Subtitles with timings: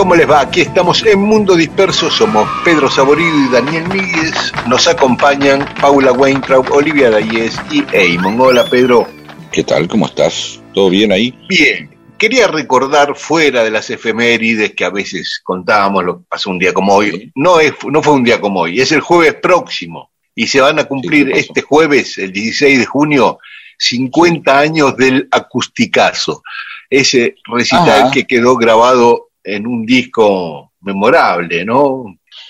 [0.00, 0.40] ¿Cómo les va?
[0.40, 6.72] Aquí estamos en Mundo Disperso, somos Pedro Saborido y Daniel Míguez, nos acompañan Paula Weintraub,
[6.72, 8.40] Olivia Dayes y Eamon.
[8.40, 9.06] Hola Pedro.
[9.52, 9.88] ¿Qué tal?
[9.88, 10.58] ¿Cómo estás?
[10.72, 11.38] ¿Todo bien ahí?
[11.50, 11.94] Bien.
[12.16, 16.72] Quería recordar fuera de las efemérides que a veces contábamos lo que pasó un día
[16.72, 17.30] como hoy.
[17.34, 20.78] No, es, no fue un día como hoy, es el jueves próximo y se van
[20.78, 23.38] a cumplir este jueves, el 16 de junio,
[23.76, 26.42] 50 años del acusticazo.
[26.88, 28.10] Ese recital Ajá.
[28.10, 32.04] que quedó grabado en un disco memorable, ¿no?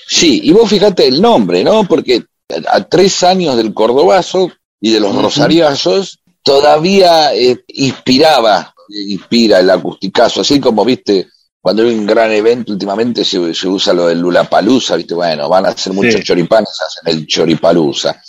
[0.06, 1.84] Sí, y vos fíjate el nombre, ¿no?
[1.84, 2.24] Porque
[2.68, 5.14] a tres años del Cordobazo y de los.
[5.14, 11.28] Rosariazos todavía eh, inspiraba, inspira el acusticazo, así como, viste,
[11.60, 15.66] cuando hay un gran evento últimamente se, se usa lo del Lulapalooza, viste, bueno, van
[15.66, 16.22] a hacer muchos Sí.
[16.24, 18.20] choripanes, hacen el choripalusa.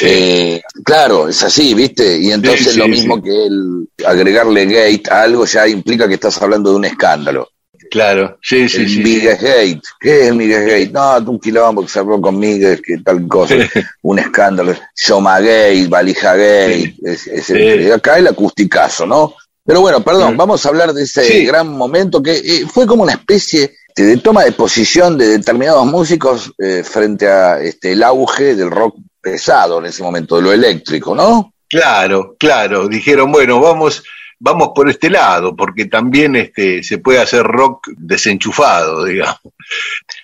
[0.00, 2.18] Eh, claro, es así, ¿viste?
[2.18, 3.22] Y entonces Sí, sí, lo mismo sí.
[3.22, 7.48] que el agregarle gate a algo ya implica que estás hablando de un escándalo.
[7.94, 8.98] Claro, sí, sí, sí.
[9.04, 9.80] Miguel Gate.
[10.00, 10.90] ¿Qué es el Miguel Gate?
[10.92, 13.54] No, un quilombo que se habló con Miguel, que tal cosa.
[14.02, 14.74] un escándalo.
[14.92, 16.96] Soma Gate, Valija Gate.
[17.04, 17.90] es- es el- Sí.
[17.92, 19.34] acá el acusticazo, ¿no?
[19.64, 20.36] Pero bueno, perdón, Mm.
[20.38, 24.16] vamos a hablar de ese gran momento que eh, fue como una especie de, de
[24.16, 29.78] toma de posición de determinados músicos eh, frente a este, el auge del rock pesado
[29.78, 31.54] en ese momento, de lo eléctrico, ¿no?
[31.70, 32.88] Claro, claro.
[32.88, 34.02] Dijeron, bueno, vamos,
[34.44, 39.40] vamos por este lado, porque también este, se puede hacer rock desenchufado, digamos.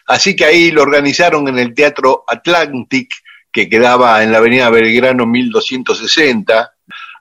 [0.06, 3.08] Así que ahí lo organizaron en el Teatro Atlantic,
[3.50, 6.70] que quedaba en la Avenida Belgrano 1260.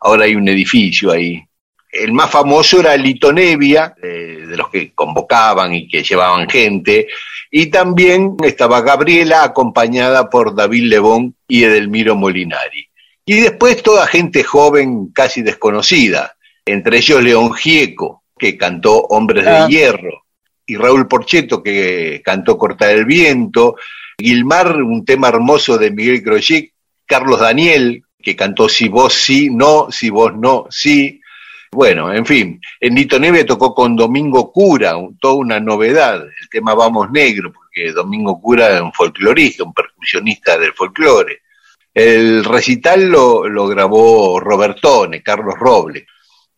[0.02, 1.42] Ahora hay un edificio ahí.
[1.90, 7.08] El más famoso era Lito Nevia, eh, de los que convocaban y que llevaban gente.
[7.50, 12.90] Y también estaba Gabriela, acompañada por David Lebón y Edelmiro Molinari.
[13.26, 19.66] Y después toda gente joven, casi desconocida, entre ellos León Gieco, que cantó Hombres Ah.
[19.68, 20.24] de Hierro,
[20.66, 23.76] y Raúl Porcheto, que cantó Cortar el Viento,
[24.18, 26.72] Gilmar, un tema hermoso de Miguel Crochet,
[27.06, 31.20] Carlos Daniel, que cantó Si vos sí, no, si vos no, sí.
[31.72, 36.50] Bueno, en fin, en Nito Neve tocó con Domingo Cura, un- toda una novedad, el
[36.50, 41.40] tema Vamos Negro, porque Domingo Cura es un folclorista, un percusionista del folclore.
[41.94, 46.06] El recital lo, lo grabó Robertone, Carlos Roble.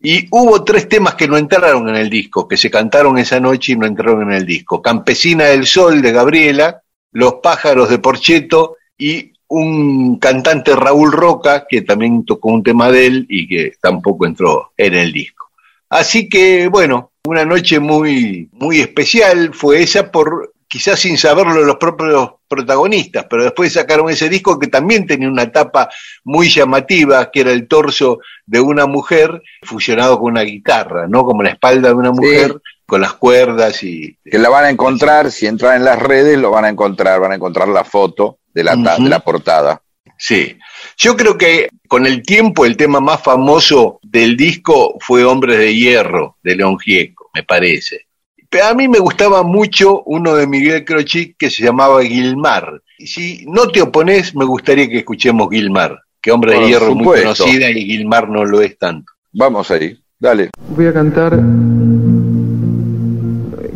[0.04, 3.74] Y hubo tres temas que no entraron en el disco, que se cantaron esa noche
[3.74, 4.82] y no entraron en el disco.
[4.82, 6.82] Campesina del Sol de Gabriela,
[7.12, 13.06] Los pájaros de Porcheto y un cantante Raúl Roca, que también tocó un tema de
[13.06, 15.52] él y que tampoco entró en el disco.
[15.90, 21.76] Así que, bueno, una noche muy, muy especial fue esa por, quizás sin saberlo los
[21.76, 25.90] propios protagonistas, pero después sacaron ese disco que también tenía una tapa
[26.24, 31.26] muy llamativa, que era el torso de una mujer fusionado con una guitarra, ¿no?
[31.26, 32.56] Como la espalda de una mujer
[32.86, 34.18] con las cuerdas y...
[34.24, 37.34] que la van a encontrar, si entran en las redes, lo van a encontrar, van
[37.34, 39.04] a encontrar la foto de la, Ujú.
[39.04, 39.82] de la portada.
[40.18, 40.58] Sí.
[40.96, 45.76] Yo creo que con el tiempo el tema más famoso del disco fue Hombres de
[45.76, 48.06] Hierro, de León Gieco, me parece.
[48.52, 52.82] Pero a mí me gustaba mucho uno de Miguel Crochit que se llamaba Gilmar.
[53.00, 56.96] Y si no te opones, me gustaría que escuchemos Gilmar, que Hombre de Hierro es
[56.96, 59.10] muy conocida y Gilmar no lo es tanto.
[59.32, 60.50] Vamos ahí, dale.
[60.76, 61.40] Voy a cantar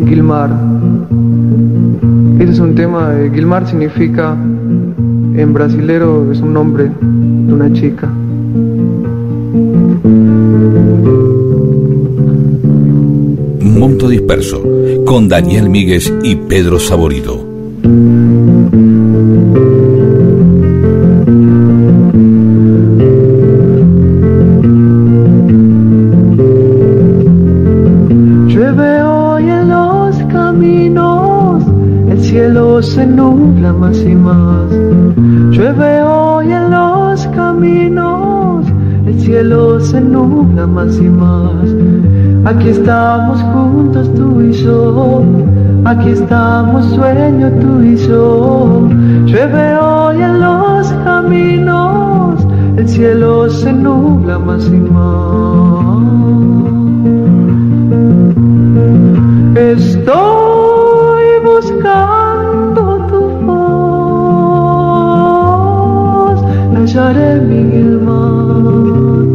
[0.05, 0.49] Gilmar.
[2.37, 8.11] Este es un tema, de Gilmar significa, en brasilero es un nombre de una chica.
[14.07, 14.61] Disperso,
[15.05, 17.45] con Daniel Míguez y Pedro Saborido.
[28.47, 31.63] Llueve hoy en los caminos,
[32.09, 34.71] el cielo se nubla más y más.
[35.51, 38.65] Llueve hoy en los caminos,
[39.05, 42.04] el cielo se nubla más y más.
[42.45, 45.23] Aquí estamos juntos tú y yo,
[45.83, 48.87] aquí estamos sueño tú y yo.
[49.25, 52.45] Llueve hoy en los caminos,
[52.77, 56.05] el cielo se nubla más y más.
[59.55, 63.65] Estoy buscando tu voz,
[66.75, 69.25] hallaré mi Gilmar,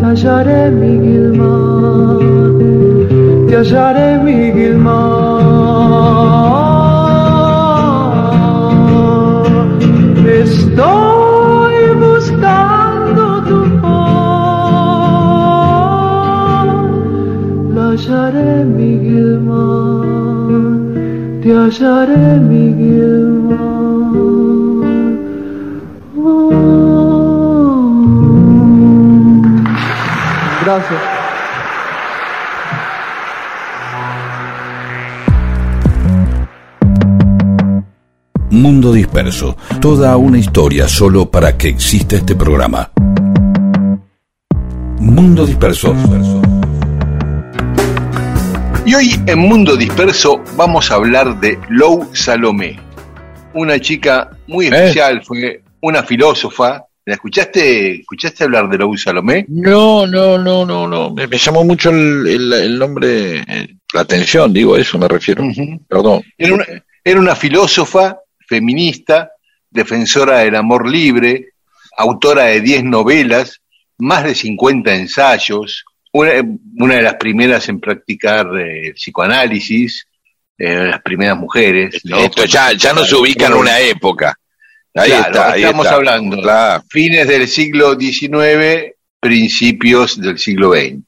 [0.00, 1.65] te hallaré mi Gilmar,
[3.56, 4.92] te hallaré mi Gilmar.
[10.42, 13.96] Estoy buscando tu voz,
[17.74, 20.70] la hallaré mi Gilmar,
[21.42, 23.56] te hallaré mi Gilmar.
[26.18, 26.52] Oh.
[30.62, 31.15] Gracias.
[38.66, 42.90] Mundo Disperso, toda una historia solo para que exista este programa.
[44.98, 45.94] Mundo Disperso.
[48.84, 52.76] Y hoy en Mundo Disperso vamos a hablar de Lou Salomé,
[53.54, 56.82] una chica muy especial, fue una filósofa.
[57.04, 59.46] ¿La escuchaste, escuchaste hablar de Lou Salomé?
[59.48, 61.10] No, no, no, no, no.
[61.14, 65.06] Me, me llamó mucho el, el- el nombre, eh, la atención, digo, a eso me
[65.06, 65.44] refiero.
[65.88, 66.24] Perdón.
[66.36, 66.64] Era una,
[67.04, 69.30] era una filósofa feminista,
[69.70, 71.50] defensora del amor libre,
[71.96, 73.60] autora de 10 novelas,
[73.98, 76.32] más de 50 ensayos, una,
[76.78, 80.06] una de las primeras en practicar eh, psicoanálisis,
[80.58, 82.00] eh, las primeras mujeres.
[82.04, 82.18] ¿no?
[82.18, 84.34] Esto ya, ya no se ubica en una época.
[84.94, 85.96] Ahí Claro, está, ahí estamos está.
[85.96, 86.40] hablando.
[86.40, 86.84] Claro.
[86.88, 91.04] Fines del siglo XIX, principios del siglo XX.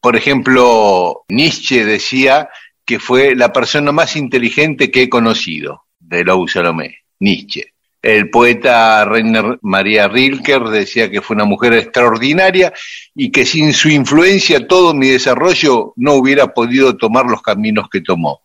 [0.00, 2.48] Por ejemplo, Nietzsche decía
[2.84, 7.72] que fue la persona más inteligente que he conocido, de Lou Salomé, Nietzsche.
[8.02, 12.72] El poeta Rainer María Rilker decía que fue una mujer extraordinaria
[13.14, 18.00] y que sin su influencia todo mi desarrollo no hubiera podido tomar los caminos que
[18.00, 18.42] tomó.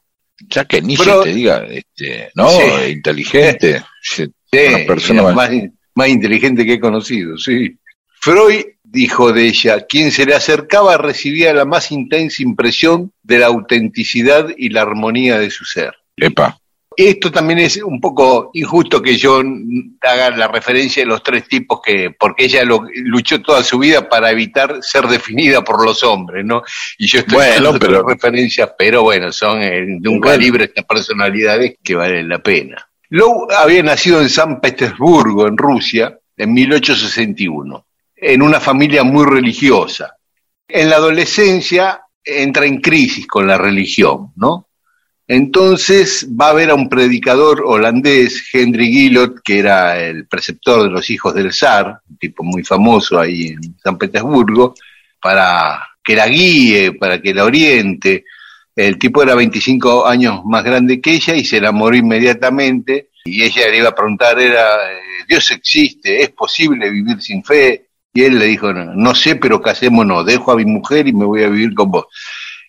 [0.50, 2.50] Ya que Nietzsche Pero- te diga, este, ¿no?
[2.50, 2.92] Sí.
[2.92, 3.84] Inteligente.
[4.02, 4.24] sí,
[4.54, 5.64] una persona era más- más,
[5.96, 7.76] más inteligente que he conocido, sí.
[8.20, 13.48] Freud dijo de ella, quien se le acercaba recibía la más intensa impresión de la
[13.48, 15.94] autenticidad y la armonía de su ser.
[16.16, 16.60] Epa.
[17.00, 19.44] Esto también es un poco injusto que yo
[20.02, 24.10] haga la referencia de los tres tipos que, porque ella lo- luchó toda su vida
[24.10, 26.64] para evitar ser definida por los hombres, ¿no?
[26.98, 30.22] Y yo estoy Bueno, dando pero- referencias, pero bueno, son eh, de un Bueno.
[30.22, 32.90] calibre estas personalidades que valen la pena.
[33.10, 37.86] Lou había nacido en San Petersburgo, en Rusia, en 1861,
[38.16, 40.16] en una familia muy religiosa.
[40.68, 44.67] En la adolescencia entra en crisis con la religión, ¿no?
[45.28, 50.90] Entonces va a ver a un predicador holandés, Henry Gillot, que era el preceptor de
[50.90, 54.74] los hijos del zar, un tipo muy famoso ahí en San Petersburgo,
[55.22, 58.24] para que la guíe, para que la oriente.
[58.74, 63.10] El tipo era 25 años más grande que ella y se enamoró inmediatamente.
[63.26, 67.88] Y ella le iba a preguntar, era, eh, Dios existe, es posible vivir sin fe.
[68.14, 71.44] Y él le dijo, no, sé, pero casémonos, dejo a mi mujer y me voy
[71.44, 72.06] a vivir con vos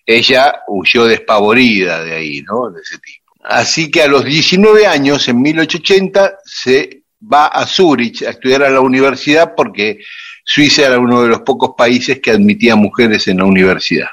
[0.09, 2.71] ella huyó despavorida de ahí, ¿no?
[2.71, 3.35] De ese tipo.
[3.43, 8.71] Así que a los 19 años, en 1880, se va a Zurich a estudiar a
[8.71, 9.99] la universidad porque
[10.43, 14.07] Suiza era uno de los pocos países que admitía mujeres en la universidad.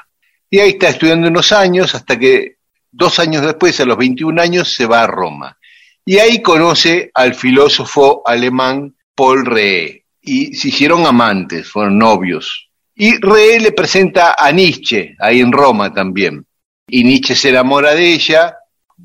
[0.51, 2.57] Y ahí está estudiando unos años hasta que
[2.91, 5.57] dos años después, a los 21 años, se va a Roma.
[6.05, 10.05] Y ahí conoce al filósofo alemán Paul Ree.
[10.21, 12.66] Y se hicieron amantes, fueron novios.
[12.99, 16.45] Y Ree le presenta a Nietzsche, ahí en Roma también.
[16.87, 18.55] Y Nietzsche se enamora de ella,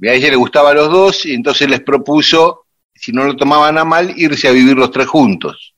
[0.00, 3.76] y a ella le gustaban los dos, y entonces les propuso, si no lo tomaban
[3.76, 5.74] a mal, irse a vivir los tres juntos.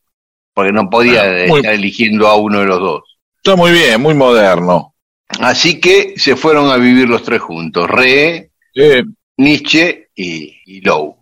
[0.54, 3.02] Porque no podía Ah, muy- estar eligiendo a uno de los dos.
[3.36, 4.94] Está muy bien, muy moderno.
[5.40, 7.88] Así que se fueron a vivir los tres juntos,
[8.76, 9.02] Eh,
[9.36, 11.16] Nietzsche y, y Lowe.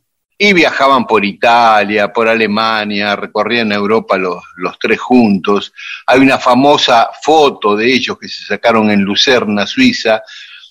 [0.44, 5.72] Y viajaban por Italia, por Alemania, recorrían Europa los, tres juntos.
[6.04, 10.20] Hay una famosa foto de ellos que se sacaron en Lucerna, Suiza,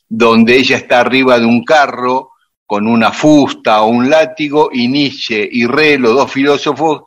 [0.09, 2.31] donde ella está arriba de un carro
[2.65, 7.03] con una fusta o un látigo y Nietzsche y Re, los dos filósofos,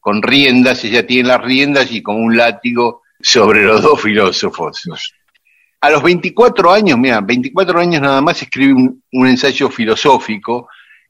[0.00, 4.82] con riendas, ella tiene las riendas y con un látigo sobre los dos filósofos.
[5.82, 10.68] A los 24 años, mira, 24 años nada más escribe un ensayo filosófico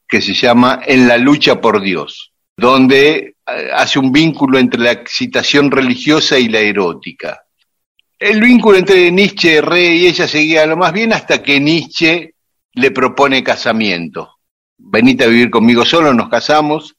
[0.09, 4.93] que se llama En la lucha por Dios, donde eh, hace un vínculo entre la
[4.93, 7.43] excitación religiosa y la erótica.
[8.19, 12.35] El vínculo entre Nietzsche, Rey y ella seguía lo más bien hasta que Nietzsche
[12.73, 14.37] le propone casamiento.
[14.79, 16.97] Venite a vivir conmigo solo, nos casamos,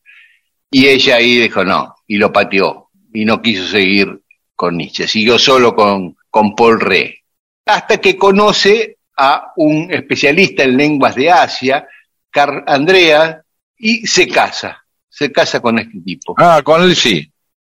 [0.71, 4.21] y ella ahí dijo no, y lo pateó, y no quiso seguir
[4.55, 7.15] con Nietzsche, siguió solo con, con Paul Rey.
[7.65, 11.87] Hasta que conoce a un especialista en lenguas de Asia,
[12.31, 13.43] Carl Andrea,
[13.77, 16.35] y se casa, se casa con este tipo.
[16.37, 17.31] Ah, con él sí.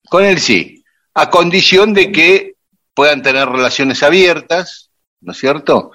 [0.09, 2.55] Con él sí, a condición de que
[2.95, 4.91] puedan tener relaciones abiertas,
[5.21, 5.93] ¿no es cierto?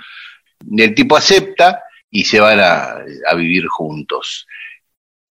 [0.75, 2.95] El tipo acepta y se van a,
[3.27, 4.47] a vivir juntos.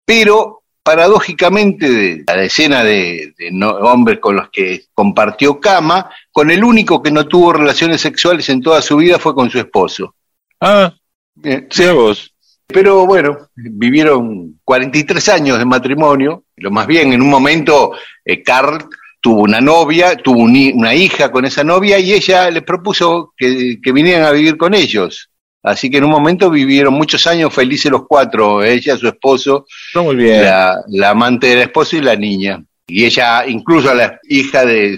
[0.05, 6.49] Pero paradójicamente de la decena de, de no, hombres con los que compartió cama, con
[6.51, 10.15] el único que no tuvo relaciones sexuales en toda su vida fue con su esposo.
[10.61, 10.95] Ah,
[11.43, 12.33] Eh, sí, vos.
[12.67, 17.93] Pero bueno, vivieron 43 años de matrimonio, lo más bien, en un momento
[18.25, 18.85] eh, Carl
[19.21, 23.79] tuvo una novia, tuvo un una hija con esa novia y ella le propuso que,
[23.83, 25.31] que vinieran a vivir con ellos.
[25.63, 30.03] Así que en un momento vivieron muchos años felices los cuatro, ella, su esposo, Está
[30.03, 30.43] muy bien.
[30.45, 32.63] la, la amante del esposo y la niña.
[32.87, 34.97] Y ella, incluso a la hija de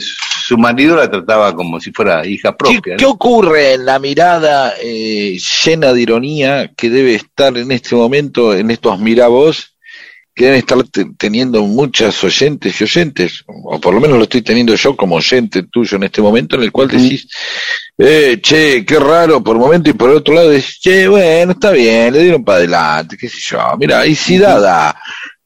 [0.49, 2.97] su marido, la trataba como si fuera hija ¿Qué, propia.
[2.97, 8.55] qué ocurre en la mirada eh, llena de ironía que debe estar en este momento,
[8.55, 9.75] en estos mirabos,
[10.35, 14.41] que deben estar te- teniendo muchas oyentes y oyentes, o por lo menos lo estoy
[14.41, 17.29] teniendo yo como oyente tuyo en este momento, en el cual decís,
[17.99, 21.73] eh, che, qué raro por un momento, y por otro lado decís, che, bueno, está
[21.73, 24.97] bien, le dieron para adelante, qué sé yo, mira, y si dada,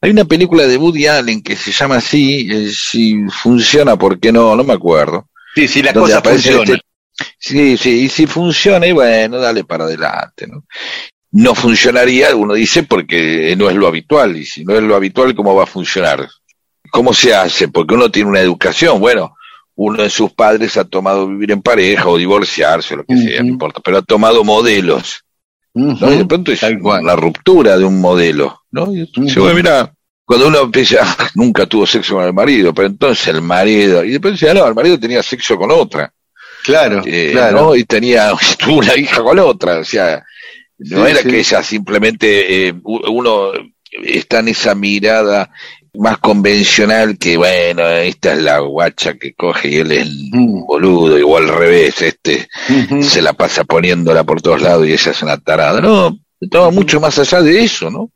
[0.02, 4.32] hay una película de Woody Allen que se llama así, eh, si funciona, ¿por qué
[4.32, 4.54] no?
[4.56, 5.28] No me acuerdo.
[5.54, 6.74] Sí, sí, cosas aparece funcionan.
[6.74, 6.86] este-
[7.38, 10.64] Sí, sí, y si funciona, y bueno, dale para adelante, ¿no?
[11.30, 15.34] No funcionaría, uno dice, porque no es lo habitual, y si no es lo habitual,
[15.34, 16.28] ¿cómo va a funcionar?
[16.90, 17.68] ¿Cómo se hace?
[17.68, 19.36] Porque uno tiene una educación, bueno,
[19.76, 23.42] uno de sus padres ha tomado vivir en pareja o divorciarse, o lo que sea,
[23.42, 25.24] no importa, pero ha tomado modelos,
[25.74, 26.12] ¿no?
[26.12, 28.92] Y de pronto es la ruptura de un modelo, ¿no?
[28.94, 29.44] Y entonces, Ujú.
[29.46, 33.42] bueno, mira, cuando uno empieza, "Ah, nunca tuvo sexo con el marido, pero entonces el
[33.42, 36.12] marido, y después decía, no, el marido tenía sexo con otra,
[36.64, 37.60] Claro, eh, claro.
[37.60, 37.76] ¿no?
[37.76, 40.22] Y tenía, tuvo una hija con otra, o sea,
[40.78, 41.28] no Sí, era sí.
[41.28, 43.52] que ella simplemente, eh, uno
[44.04, 45.50] está en esa mirada
[45.94, 50.66] más convencional que, bueno, esta es la guacha que coge y él es un Mm.
[50.66, 52.48] boludo, igual al revés, este
[53.02, 55.80] se la pasa poniéndola por todos lados y ella es una tarada.
[55.82, 58.10] No, estaba mucho más allá de eso, ¿no?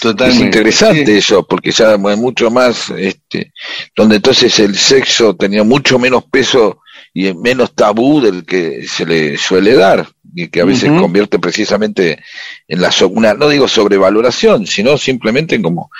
[0.00, 0.38] Totalmente.
[0.40, 1.18] Es interesante Sí.
[1.18, 3.52] eso, porque ya es mucho más, este,
[3.96, 6.78] donde entonces el sexo tenía mucho menos peso
[7.18, 12.22] y menos tabú del que se le suele dar, y que a veces convierte precisamente
[12.68, 15.90] en la, una, no digo sobrevaloración, sino simplemente en como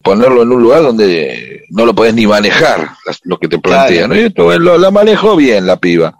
[0.00, 2.88] ponerlo en un lugar donde no lo podés ni manejar,
[3.24, 4.10] lo que te plantean.
[4.10, 4.16] ¿no?
[4.16, 6.16] Y esto, lo, la manejó bien la piba.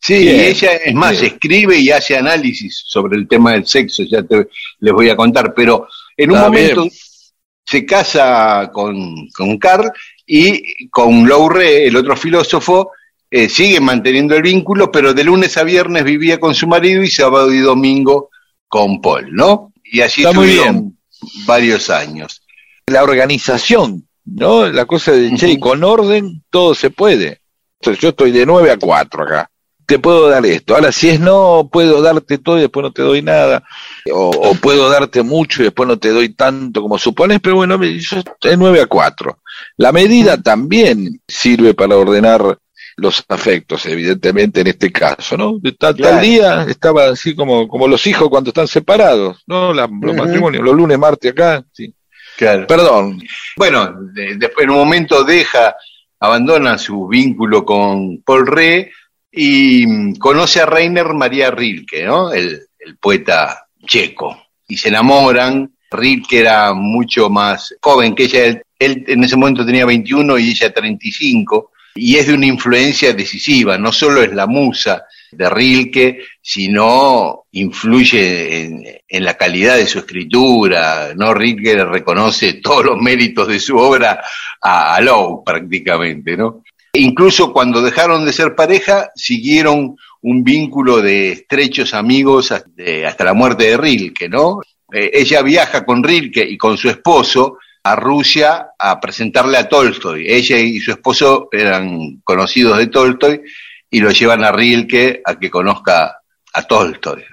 [0.00, 1.32] Sí, Bien, y ella, es más, bien.
[1.32, 4.46] escribe y hace análisis sobre el tema del sexo, ya te,
[4.78, 6.86] les voy a contar, pero en un Está momento
[7.66, 9.90] se casa con, con Carl
[10.24, 12.92] y con Loure, el otro filósofo,
[13.30, 17.08] eh, sigue manteniendo el vínculo, pero de lunes a viernes vivía con su marido y
[17.08, 18.30] sábado y domingo
[18.68, 19.72] con Paul, ¿no?
[19.84, 20.96] Y así estuvieron
[21.46, 22.42] varios años.
[22.86, 24.66] la organización, ¿no?
[24.68, 27.40] La cosa de, che, con orden todo se puede.
[27.80, 29.50] Entonces yo estoy de 9 a 4 acá.
[29.86, 30.74] Te puedo dar esto.
[30.74, 33.64] Ahora, si es no, puedo darte todo y después no te doy nada.
[34.12, 37.82] O, o puedo darte mucho y después no te doy tanto como supones, pero bueno,
[37.82, 39.38] yo de 9 a 4.
[39.78, 42.58] La medida también sirve para ordenar
[42.98, 45.58] los afectos, evidentemente, en este caso, ¿no?
[45.60, 49.72] De tal, día estaba así como, como los hijos cuando están separados, ¿no?
[49.72, 51.94] La- los matrimonios, los lunes, martes acá, sí.
[52.36, 52.66] Claro.
[52.66, 53.20] Perdón,
[53.56, 55.74] Bueno, de- después en un momento deja,
[56.20, 58.92] abandona su vínculo con Paul Ré
[59.30, 62.32] y mm, conoce a Rainer María Rilke, ¿no?
[62.32, 64.36] El, el poeta checo.
[64.66, 65.72] Y se enamoran.
[65.90, 68.44] Rilke era mucho más joven que ella.
[68.46, 71.70] Él, él en ese momento tenía 21 y ella 35.
[71.94, 73.76] Y es de una influencia decisiva.
[73.78, 79.98] No solo es la musa de Rilke, sino influye en, en la calidad de su
[79.98, 81.12] escritura.
[81.16, 81.34] ¿no?
[81.34, 84.22] Rilke reconoce todos los méritos de su obra
[84.60, 86.62] a, a Lowe prácticamente, ¿no?
[86.94, 93.64] Incluso cuando dejaron de ser pareja, siguieron un vínculo de estrechos amigos hasta la muerte
[93.64, 94.60] de Rilke, ¿no?
[94.92, 100.26] Eh, ella viaja con Rilke y con su esposo a Rusia a presentarle a Tolstoy.
[100.28, 103.42] Ella y su esposo eran conocidos de Tolstoy
[103.90, 106.18] y lo llevan a Rilke a que conozca
[106.52, 107.24] a Tolstoy.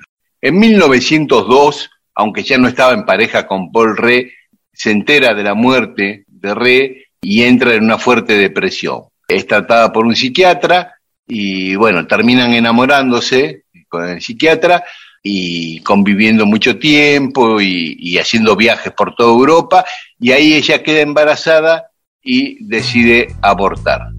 [0.42, 4.32] En 1902, aunque ya no estaba en pareja con Paul Re,
[4.72, 9.04] se entera de la muerte de Re y entra en una fuerte depresión.
[9.28, 10.96] Es tratada por un psiquiatra
[11.28, 14.84] y bueno, terminan enamorándose con el psiquiatra
[15.28, 19.84] y conviviendo mucho tiempo y, haciendo viajes por toda Europa
[20.20, 21.88] y ahí ella queda embarazada
[22.22, 24.10] y decide abortar.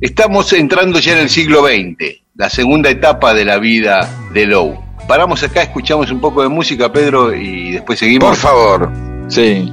[0.00, 4.78] Estamos entrando ya en el siglo XX, la segunda etapa de la vida de Lowe.
[5.08, 8.28] Paramos acá, escuchamos un poco de música, Pedro, y después seguimos.
[8.28, 8.92] Por favor,
[9.26, 9.68] sí.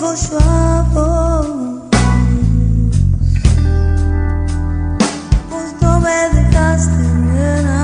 [0.00, 1.46] Tampoco yo a vos.
[5.50, 7.79] Vos no me dejaste, nena.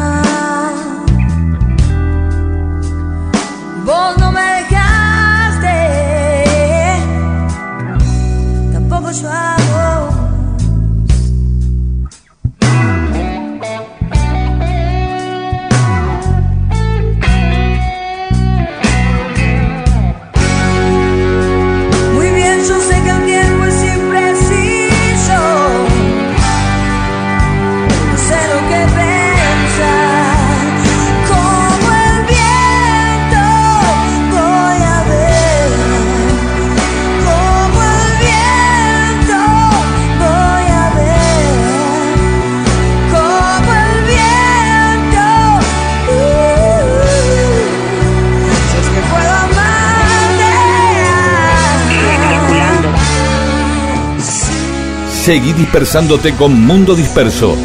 [55.26, 57.56] Seguí dispersándote con Mundo Disperso.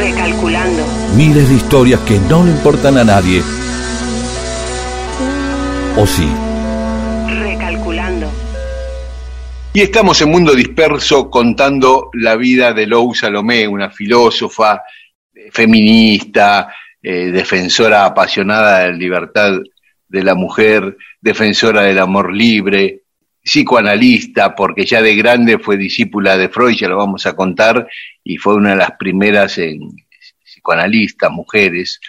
[0.00, 0.84] Recalculando.
[1.14, 3.40] Miles de historias que no le importan a nadie.
[5.96, 6.28] ¿O sí?
[7.28, 8.28] Recalculando.
[9.72, 14.82] Y estamos en Mundo Disperso contando la vida de Lou Salomé, una filósofa,
[15.52, 19.52] feminista, eh, defensora apasionada de la libertad
[20.08, 23.02] de la mujer, defensora del amor libre,
[23.48, 27.88] psicoanalista, porque ya de grande fue discípula de Freud, ya lo vamos a contar,
[28.22, 29.80] y fue una de las primeras en
[30.44, 32.00] psicoanalistas, mujeres.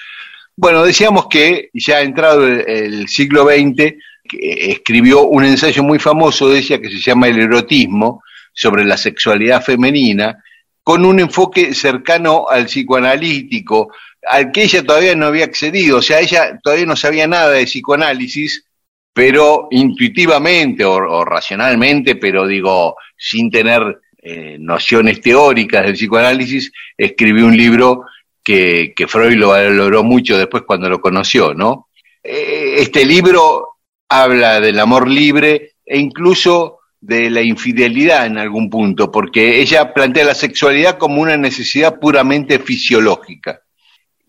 [0.55, 3.95] Bueno, decíamos que ya entrado el, siglo XX,
[4.31, 8.21] escribió un ensayo muy famoso de que se llama El erotismo,
[8.53, 10.43] sobre la sexualidad femenina,
[10.83, 13.93] con un enfoque cercano al psicoanalítico,
[14.27, 17.65] al que ella todavía no había accedido, o sea, ella todavía no sabía nada de
[17.65, 18.65] psicoanálisis,
[19.13, 27.57] pero intuitivamente o, racionalmente, pero digo, sin tener eh, nociones teóricas del psicoanálisis, escribió un
[27.57, 28.05] libro
[28.43, 31.89] que, Freud lo valoró mucho después cuando lo conoció, ¿no?
[32.23, 33.77] Eh, este libro
[34.09, 40.25] habla del amor libre e incluso de la infidelidad en algún punto, porque ella plantea
[40.25, 43.61] la sexualidad como una necesidad puramente fisiológica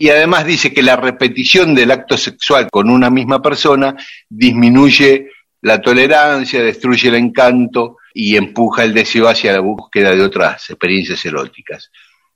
[0.01, 3.95] y además dice que la repetición del acto sexual con una misma persona
[4.31, 5.29] disminuye
[5.61, 11.23] la tolerancia, destruye el encanto y empuja el deseo hacia la búsqueda de otras experiencias
[11.27, 11.91] eróticas.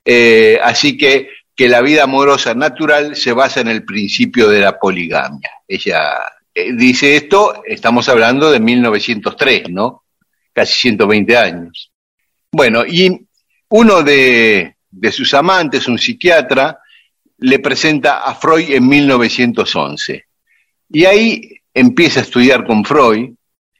[0.05, 4.77] Eh, así que, que la vida amorosa natural se basa en el principio de la
[4.77, 5.49] poligamia.
[5.67, 6.19] Ella
[6.53, 10.03] eh, dice esto, estamos hablando de 1903, ¿no?
[10.53, 11.91] Casi 120 años.
[12.51, 13.27] Bueno, y
[13.69, 16.79] uno de, de sus amantes, un psiquiatra,
[17.37, 20.25] le presenta a Freud en 1911.
[20.89, 23.31] Y ahí empieza a estudiar con Freud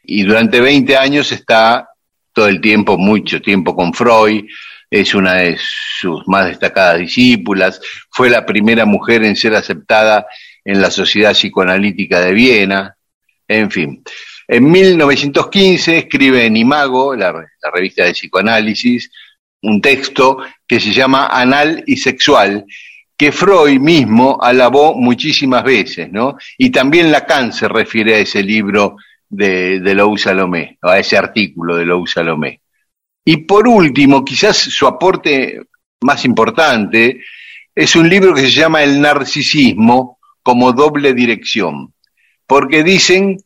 [0.03, 1.89] y durante 20 años está
[2.33, 4.45] todo el tiempo, mucho tiempo con Freud,
[4.89, 10.27] es una de sus más destacadas discípulas, fue la primera mujer en ser aceptada
[10.63, 12.95] en la Sociedad Psicoanalítica de Viena,
[13.47, 14.03] en fin.
[14.47, 19.09] En 1915 escribe en Imago, la, la revista de psicoanálisis,
[19.61, 22.65] un texto que se llama Anal y Sexual,
[23.17, 26.37] que Freud mismo alabó muchísimas veces, ¿no?
[26.57, 28.97] Y también Lacan se refiere a ese libro
[29.29, 32.61] de, de Lou Salomé, a ese artículo de Lou Salomé.
[33.23, 35.61] Y por último, quizás su aporte
[36.01, 37.21] más importante
[37.73, 41.93] es un libro que se llama El narcisismo como doble dirección,
[42.45, 43.37] porque dicen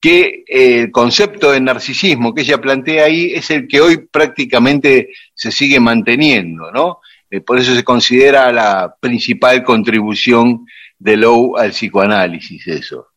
[0.00, 5.50] que el concepto de narcisismo que ella plantea ahí es el que hoy prácticamente se
[5.50, 7.00] sigue manteniendo, ¿no?
[7.30, 10.66] Eh, por eso se considera la principal contribución
[10.98, 13.08] de Lowe al psicoanálisis, eso.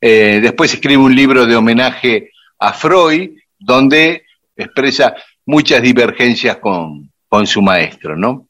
[0.00, 4.24] Eh, después escribe un libro de homenaje a Freud, donde
[4.56, 5.14] expresa
[5.46, 8.48] muchas divergencias con, con su maestro, ¿no?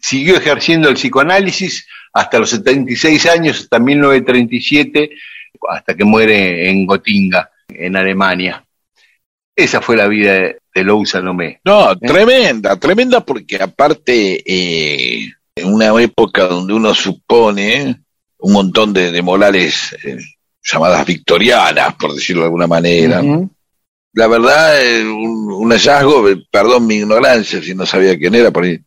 [0.00, 5.10] Siguió ejerciendo el psicoanálisis hasta los 76 años, hasta 1937,
[5.68, 8.64] hasta que muere en Gotinga, en Alemania.
[9.54, 11.60] Esa fue la vida de, de Lou Salomé.
[11.64, 18.02] No, tremenda, tremenda porque aparte, eh, en una época donde uno supone
[18.38, 20.18] un montón de, de morales eh,
[20.62, 23.22] llamadas victorianas, por decirlo de alguna manera,
[24.12, 28.64] la verdad, eh, un, un hallazgo, perdón mi ignorancia, si no sabía quién era, por
[28.64, 28.78] ahí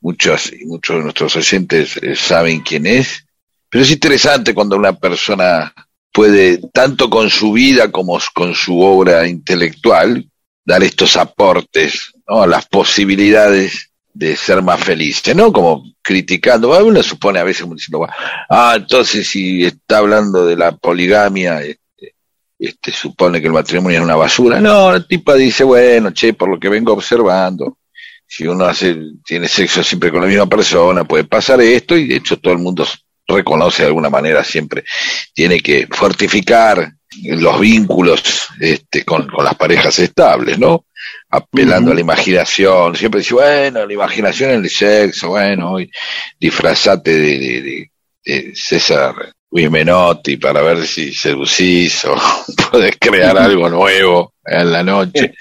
[0.00, 3.24] muchos y muchos de nuestros oyentes eh, saben quién es,
[3.68, 5.72] pero es interesante cuando una persona
[6.12, 10.28] puede, tanto con su vida como con su obra intelectual,
[10.68, 12.42] dar estos aportes ¿no?
[12.42, 15.50] a las posibilidades de ser más felices, ¿no?
[15.50, 18.06] Como criticando, uno supone a veces como diciendo,
[18.50, 22.16] ah, entonces si está hablando de la poligamia, este,
[22.58, 24.60] este, supone que el matrimonio es una basura.
[24.60, 27.78] No, el tipo dice, bueno, che, por lo que vengo observando,
[28.26, 32.16] si uno hace, tiene sexo siempre con la misma persona, puede pasar esto, y de
[32.16, 32.86] hecho todo el mundo
[33.26, 34.84] reconoce de alguna manera siempre,
[35.32, 36.92] tiene que fortificar
[37.24, 40.86] los vínculos este, con, con las parejas estables, ¿no?
[41.30, 45.90] Apelando a la imaginación, siempre dice, bueno, la imaginación en el sexo, bueno, hoy
[46.38, 47.90] disfrazate de, de, de-
[48.24, 49.14] de César
[49.50, 52.14] Luis Menotti para ver si seducís o
[52.70, 55.32] podés crear algo nuevo en la noche.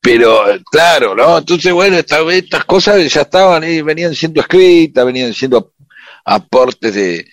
[0.00, 1.38] Pero, claro, ¿no?
[1.38, 5.72] Entonces, bueno, esta- estas cosas ya estaban ahí, venían siendo escritas, venían siendo
[6.24, 7.26] aportes de,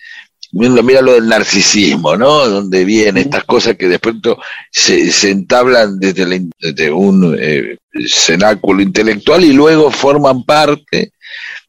[0.52, 2.48] mira, mira lo del narcisismo, ¿no?
[2.48, 4.38] Donde vienen estas cosas que de pronto
[4.70, 11.12] se, se entablan desde, la in- desde un eh, cenáculo intelectual y luego forman parte,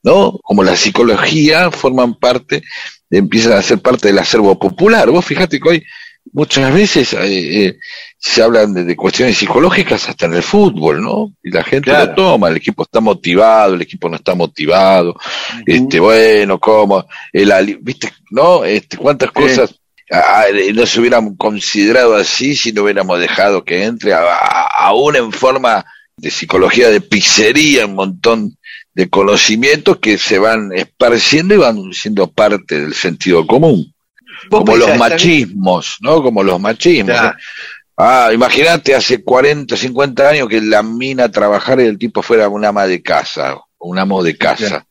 [0.03, 0.39] ¿no?
[0.43, 2.63] Como la psicología, forman parte,
[3.09, 5.09] empiezan a ser parte del acervo popular.
[5.09, 5.83] Vos fíjate que hoy
[6.31, 7.77] muchas veces eh, eh,
[8.25, 11.33] se hablan de, de cuestiones psicológicas hasta en el fútbol, ¿no?
[11.43, 12.05] Y la gente Claro.
[12.05, 15.13] lo toma, el equipo está motivado, el equipo no está motivado,
[15.65, 18.63] este, bueno, cómo, el, viste, ¿no?
[18.63, 19.75] Este, cuántas cosas
[20.09, 25.85] ah, no se hubieran considerado así si no hubiéramos dejado que entre, aún en forma
[26.15, 28.57] de psicología de pizzería, un montón
[28.93, 33.93] de conocimientos que se van esparciendo y van siendo parte del sentido común.
[34.49, 36.21] Como los machismos, ¿no?
[36.21, 37.15] Como los machismos.
[37.15, 37.37] Claro.
[37.37, 37.41] ¿eh?
[37.97, 42.65] Ah, imagínate hace 40, 50 años que la mina trabajara y el tipo fuera un
[42.65, 44.85] ama de casa, un amo de casa.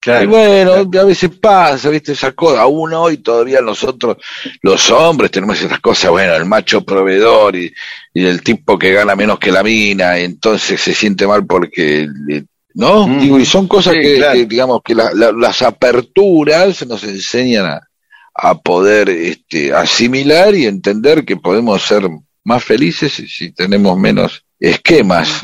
[0.00, 0.24] Claro.
[0.24, 2.12] Y bueno, a veces pasa, ¿viste?
[2.12, 2.62] Esa cosa.
[2.62, 4.16] Aún hoy todavía nosotros,
[4.62, 7.72] los hombres, tenemos esas cosas, bueno, el macho proveedor y,
[8.14, 12.44] y el tipo que gana menos que la mina, entonces se siente mal porque, le-
[12.74, 13.08] ¿no?
[13.08, 13.20] Mm.
[13.20, 14.34] Digo, y son cosas Sí, que, claro.
[14.38, 17.88] que, digamos, que la- la- las aperturas nos enseñan a,
[18.34, 22.08] a poder este, asimilar y entender que podemos ser
[22.48, 25.42] más felices si, tenemos menos esquemas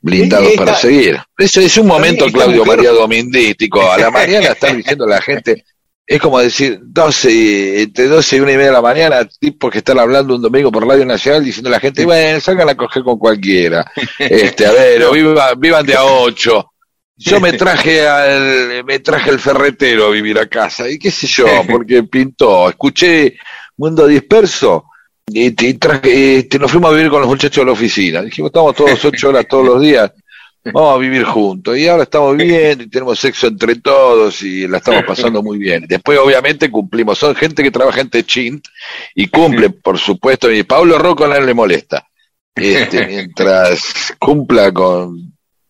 [0.00, 1.18] blindados para seguir.
[1.36, 3.90] Ese es un momento, Claudio María Domindístico.
[3.90, 5.64] A la mañana estar diciendo a la gente,
[6.06, 9.78] es como decir 12, entre 12 y una y media de la mañana, tipos que
[9.78, 13.02] están hablando un domingo por Radio Nacional diciendo a la gente, bueno, salgan a coger
[13.02, 13.84] con cualquiera.
[14.20, 16.72] Este, a ver, o viva- vivan de a ocho.
[17.16, 21.26] Yo me traje al, me traje el ferretero a vivir a casa, y qué sé
[21.26, 22.68] yo, porque pintó.
[22.68, 23.36] Escuché
[23.76, 24.84] Mundo Disperso,
[25.26, 28.22] y, te- y traje, este, nos fuimos a vivir con los muchachos de la oficina.
[28.22, 30.12] Dijimos, estamos todos ocho horas todos los días,
[30.72, 31.76] vamos a vivir juntos.
[31.76, 35.84] Y ahora estamos viviendo y tenemos sexo entre todos y la estamos pasando muy bien.
[35.88, 37.18] Después, obviamente, cumplimos.
[37.18, 38.64] Son gente que trabaja en Techint
[39.14, 40.50] y cumple, por supuesto.
[40.50, 42.06] Y Pablo Rocco no le molesta.
[42.54, 45.18] Este, mientras cumpla con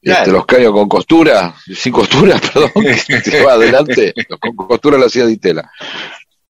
[0.01, 0.33] este, Claro.
[0.33, 2.71] los caños con costura, sin costura, perdón,
[3.09, 5.69] que se va adelante, con costura lo hacía Ditela.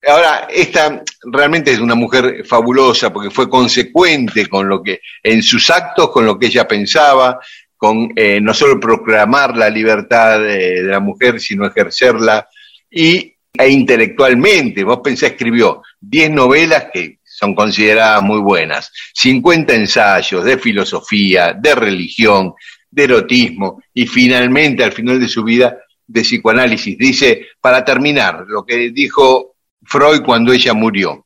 [0.07, 5.69] Ahora, esta realmente es una mujer fabulosa porque fue consecuente con lo que, en sus
[5.71, 7.41] actos, con lo que ella pensaba,
[7.77, 12.49] con eh, no solo proclamar la libertad de, de la mujer, sino ejercerla,
[12.91, 20.45] y e intelectualmente, vos pensás, escribió 10 novelas que son consideradas muy buenas, 50 ensayos
[20.45, 22.55] de filosofía, de religión,
[22.91, 26.97] de erotismo, y finalmente, al final de su vida, de psicoanálisis.
[26.97, 29.56] Dice, para terminar, lo que dijo
[29.87, 31.25] Freud cuando ella murió.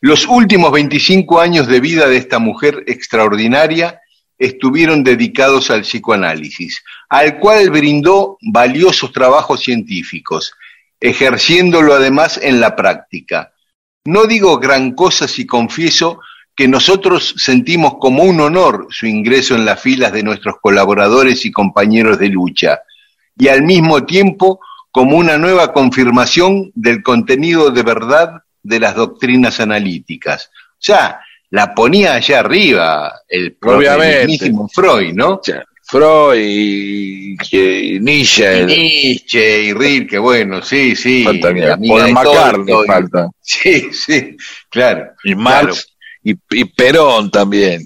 [0.00, 4.00] Los últimos 25 años de vida de esta mujer extraordinaria
[4.38, 10.54] estuvieron dedicados al psicoanálisis, al cual brindó valiosos trabajos científicos,
[10.98, 13.52] ejerciéndolo además en la práctica.
[14.04, 16.20] No digo gran cosa si confieso
[16.56, 21.52] que nosotros sentimos como un honor su ingreso en las filas de nuestros colaboradores y
[21.52, 22.80] compañeros de lucha,
[23.38, 24.60] y al mismo tiempo
[24.92, 30.50] como una nueva confirmación del contenido de verdad de las doctrinas analíticas.
[30.54, 34.26] O sea, la ponía allá arriba el Obviamente.
[34.26, 35.40] mismísimo Freud, ¿no?
[35.84, 41.24] Freud y, y Nietzsche, Y el- Nietzsche y Rilke, bueno, sí, sí.
[41.24, 41.52] falta
[41.88, 43.28] Paul McCartney falta.
[43.40, 44.36] Sí, sí,
[44.70, 45.10] claro.
[45.24, 45.88] Y Marx
[46.22, 47.82] y, y Perón también.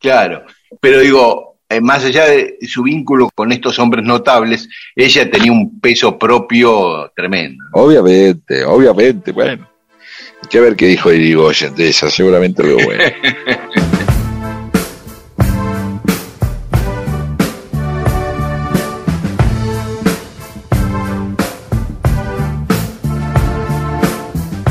[0.00, 0.44] Claro,
[0.80, 5.80] pero digo, eh, más allá de su vínculo con estos hombres notables, ella tenía un
[5.80, 7.64] peso propio tremendo.
[7.72, 9.68] Obviamente, obviamente, bueno.
[10.42, 13.02] Hay que ver qué dijo Irigoyen de esa, seguramente algo bueno.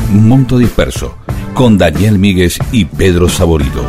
[0.08, 1.18] Mundo Disperso,
[1.52, 3.84] con Daniel Míguez y Pedro Saborido.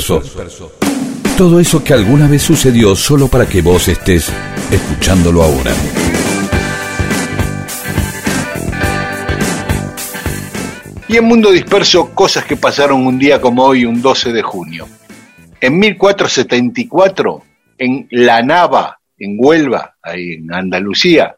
[0.00, 0.72] Disperso.
[1.36, 4.30] Todo eso que alguna vez sucedió solo para que vos estés
[4.70, 5.72] escuchándolo ahora.
[11.08, 14.86] Y en Mundo Disperso, cosas que pasaron un día como hoy, un 12 de junio.
[15.60, 17.42] En 1474,
[17.78, 21.36] en La Nava, en Huelva, ahí en Andalucía,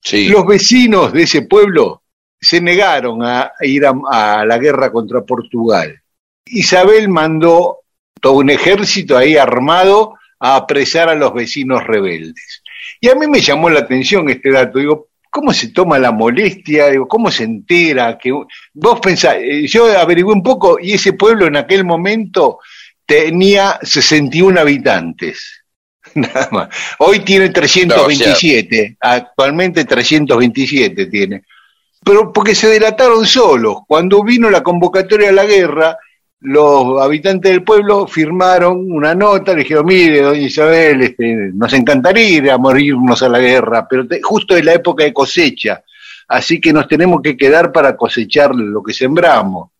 [0.00, 0.28] Sí.
[0.28, 2.02] los vecinos de ese pueblo
[2.40, 6.00] se negaron a ir a, a la guerra contra Portugal.
[6.46, 7.78] Isabel mandó
[8.20, 12.62] todo un ejército ahí armado a apresar a los vecinos rebeldes.
[13.00, 14.78] Y a mí me llamó la atención este dato.
[14.78, 16.88] Digo, ¿cómo se toma la molestia?
[16.88, 18.18] Digo, ¿cómo se entera?
[18.18, 18.32] que
[18.74, 22.58] Vos pensás, eh, yo averigué un poco y ese pueblo en aquel momento
[23.06, 25.64] tenía 61 habitantes.
[26.14, 26.68] Nada más.
[26.98, 31.42] Hoy tiene 327, actualmente 327 tiene.
[32.04, 33.78] Pero porque se delataron solos.
[33.86, 35.96] Cuando vino la convocatoria a la guerra,
[36.40, 42.28] los habitantes del pueblo firmaron una nota, le dijeron, mire, doña Isabel, este, nos encantaría
[42.28, 45.82] ir a morirnos a la guerra, pero te- justo es la época de cosecha,
[46.28, 49.70] así que nos tenemos que quedar para cosechar lo que sembramos.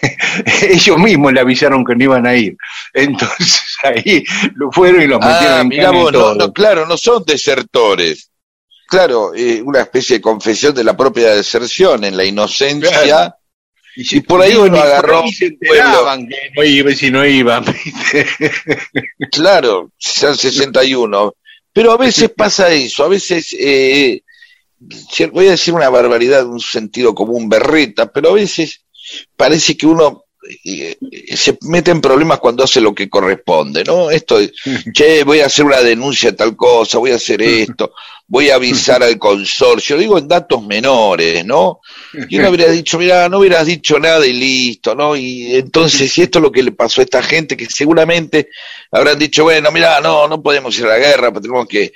[0.62, 2.56] Ellos mismos le avisaron que no iban a ir.
[2.94, 6.34] Entonces ahí lo fueron y los metieron Ah, en cana y vos, no, todo.
[6.36, 8.30] no, claro, no son desertores.
[8.88, 13.02] Claro, eh, una especie de confesión de la propia deserción en la inocencia.
[13.02, 13.34] Claro.
[13.96, 17.64] Y por ahí uno agarró se enteraban que no iba, si no iban.
[19.30, 21.34] Claro, sean 61.
[21.72, 24.22] Pero a veces pasa eso, a veces, eh,
[25.32, 28.82] voy a decir una barbaridad, un sentido común berreta, pero a veces
[29.36, 30.24] parece que uno
[30.64, 30.96] eh,
[31.36, 34.10] se mete en problemas cuando hace lo que corresponde, ¿no?
[34.10, 34.38] Esto
[34.94, 37.92] che, voy a hacer una denuncia de tal cosa, voy a hacer esto,
[38.30, 41.80] voy a avisar al consorcio, digo en datos menores, ¿no?
[42.28, 45.16] Y uno habría dicho, mira, no hubieras dicho nada y listo, ¿no?
[45.16, 48.48] Y entonces, si esto es lo que le pasó a esta gente, que seguramente
[48.92, 51.92] habrán dicho, bueno, mira, no, no podemos ir a la guerra, pero tenemos que,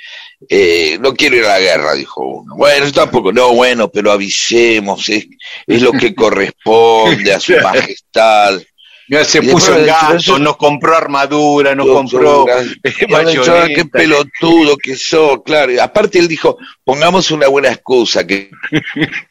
[0.48, 2.56] eh, no quiero ir a la guerra, dijo uno.
[2.56, 5.28] Bueno, yo tampoco, no, bueno, pero avisemos, es,
[5.68, 8.60] es lo que corresponde a su majestad.
[9.08, 13.28] Ya se puso en gato, eso- nos compró armadura, nos compró yo- eh, Y ahora
[13.30, 13.98] dicho, "Ah, qué bayoneta".
[13.98, 15.72] pelotudo que sos, claro.
[15.72, 18.26] Y aparte él dijo, pongamos una buena excusa.
[18.26, 18.50] que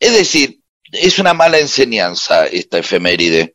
[0.00, 0.60] Es decir,
[0.92, 3.54] es una mala enseñanza esta efeméride,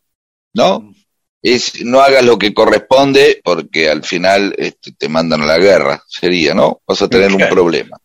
[0.54, 0.94] ¿no?
[1.42, 6.04] Es no hagas lo que corresponde porque al final este, te mandan a la guerra,
[6.08, 6.82] sería, ¿no?
[6.86, 7.98] Vas a tener un problema.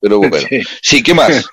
[0.00, 0.62] Pero bueno, Sí.
[0.82, 1.44] sí, ¿qué más?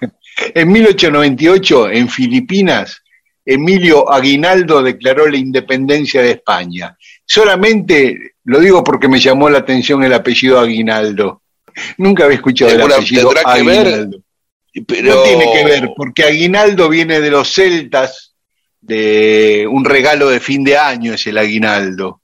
[0.56, 3.02] En 1898, en Filipinas,
[3.50, 6.98] Emilio Aguinaldo declaró la independencia de España.
[7.26, 11.42] Solamente lo digo porque me llamó la atención el apellido Aguinaldo.
[11.98, 14.20] Nunca había escuchado el apellido ver, Aguinaldo.
[14.86, 15.16] Pero...
[15.16, 18.34] No tiene que ver, porque Aguinaldo viene de los celtas,
[18.82, 22.22] de un regalo de fin de año es el Aguinaldo.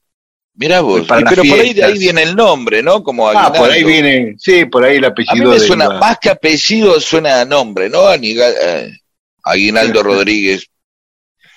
[0.56, 3.02] Mirá vos, Para pero por ahí de ahí viene el nombre, ¿no?
[3.02, 3.88] Como Ah, por ahí Aguinaldo.
[3.88, 7.42] viene, sí, por ahí el A mí apellido me de suena, más que apellido, suena
[7.42, 8.08] a nombre, ¿no?
[8.08, 8.92] Aniga- eh,
[9.44, 10.68] Aguinaldo Rodríguez.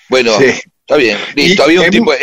[0.09, 0.45] Bueno, Sí.
[0.45, 1.61] está bien, listo.
[1.63, 2.13] Y Había un tipo.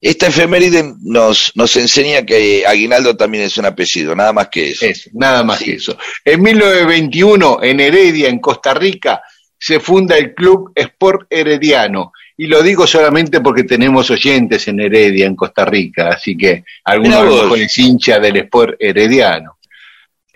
[0.00, 4.84] Esta efeméride nos, nos enseña que Aguinaldo también es un apellido, nada más que eso.
[4.84, 5.64] Eso, nada más Sí.
[5.64, 5.96] que eso.
[6.22, 9.22] En 1921, en Heredia, en Costa Rica,
[9.58, 12.12] se funda el Club Sport Herediano.
[12.36, 17.08] Y lo digo solamente porque tenemos oyentes en Heredia, en Costa Rica, así que alguno
[17.10, 17.42] Mirá a lo vos.
[17.44, 19.56] mejor es hincha del Sport Herediano.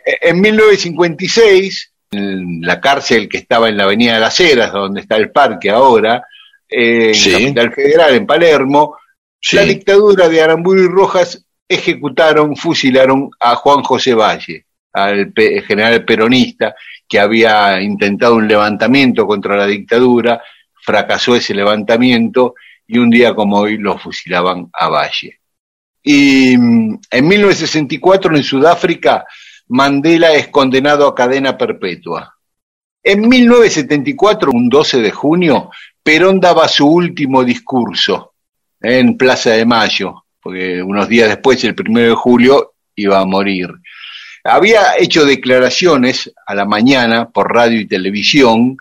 [0.06, 5.02] E- En 1956, en la cárcel que estaba en la Avenida de las Heras, donde
[5.02, 6.22] está el parque ahora,
[6.68, 7.32] en Sí.
[7.32, 8.96] Capital Federal, en Palermo,
[9.40, 9.56] Sí.
[9.56, 15.32] la dictadura de Aramburu y Rojas ejecutaron, fusilaron a Juan José Valle, al
[15.66, 16.74] general peronista
[17.08, 20.42] que había intentado un levantamiento contra la dictadura,
[20.84, 22.54] fracasó ese levantamiento
[22.86, 25.40] y un día como hoy lo fusilaban a Valle.
[26.02, 29.24] Y mm, en 1964 en Sudáfrica
[29.68, 32.34] Mandela es condenado a cadena perpetua.
[33.08, 35.70] En 1974, un 12 de junio,
[36.02, 38.34] Perón daba su último discurso
[38.82, 43.70] en Plaza de Mayo, porque unos días después, el primero de julio, iba a morir.
[44.44, 48.76] Había hecho declaraciones a la mañana por radio y televisión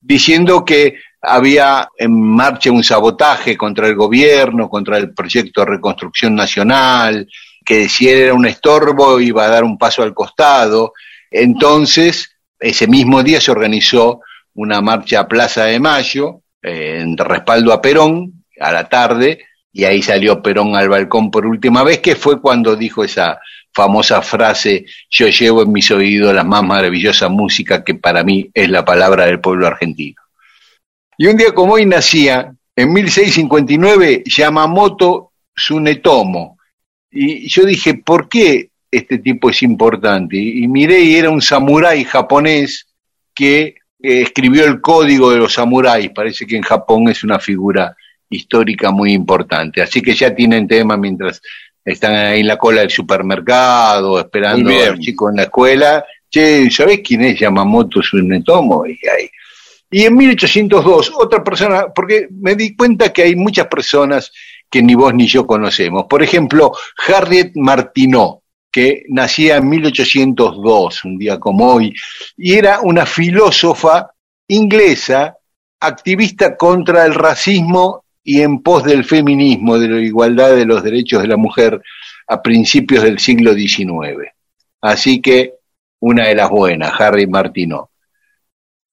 [0.00, 6.34] diciendo que había en marcha un sabotaje contra el gobierno, contra el proyecto de reconstrucción
[6.34, 7.28] nacional,
[7.62, 10.94] que si era un estorbo iba a dar un paso al costado.
[11.30, 12.31] Entonces,
[12.62, 14.20] ese mismo día se organizó
[14.54, 19.84] una marcha a Plaza de Mayo, eh, en respaldo a Perón, a la tarde, y
[19.84, 23.40] ahí salió Perón al balcón por última vez, que fue cuando dijo esa
[23.74, 28.68] famosa frase, yo llevo en mis oídos la más maravillosa música que para mí es
[28.68, 30.20] la palabra del pueblo argentino.
[31.16, 36.58] Y un día como hoy nacía, en 1659, Yamamoto Tsunetomo.
[37.10, 40.36] Y yo dije, ¿por qué este tipo es importante?
[40.36, 42.86] Y miré y era un samurái japonés
[43.34, 43.62] que
[44.02, 46.10] eh, escribió el código de los samuráis.
[46.10, 47.96] Parece que en Japón es una figura
[48.28, 49.82] histórica muy importante.
[49.82, 51.40] Así que ya tienen tema mientras
[51.84, 56.04] están ahí en la cola del supermercado, esperando a los chicos en la escuela.
[56.30, 58.86] Che, ¿sabés quién es Yamamoto Tsunetomo?
[58.86, 59.28] Y, ahí.
[59.90, 64.32] y en 1802, otra persona, porque me di cuenta que hay muchas personas
[64.70, 66.06] que ni vos ni yo conocemos.
[66.08, 66.72] Por ejemplo,
[67.06, 68.41] Harriet Martineau,
[68.72, 71.94] que nacía en 1802, un día como hoy,
[72.36, 74.10] y era una filósofa
[74.48, 75.36] inglesa,
[75.78, 81.20] activista contra el racismo y en pos del feminismo, de la igualdad de los derechos
[81.20, 81.82] de la mujer
[82.28, 84.32] a principios del siglo XIX.
[84.80, 85.54] Así que
[86.00, 87.88] una de las buenas, Harry Martineau.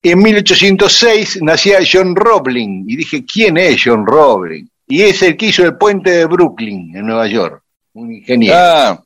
[0.01, 4.69] En 1806 nacía John Roebling y dije, ¿quién es John Roebling?
[4.87, 7.63] Y es el que hizo el puente de Brooklyn en Nueva York,
[7.93, 8.55] un ingeniero.
[8.57, 9.03] Ah,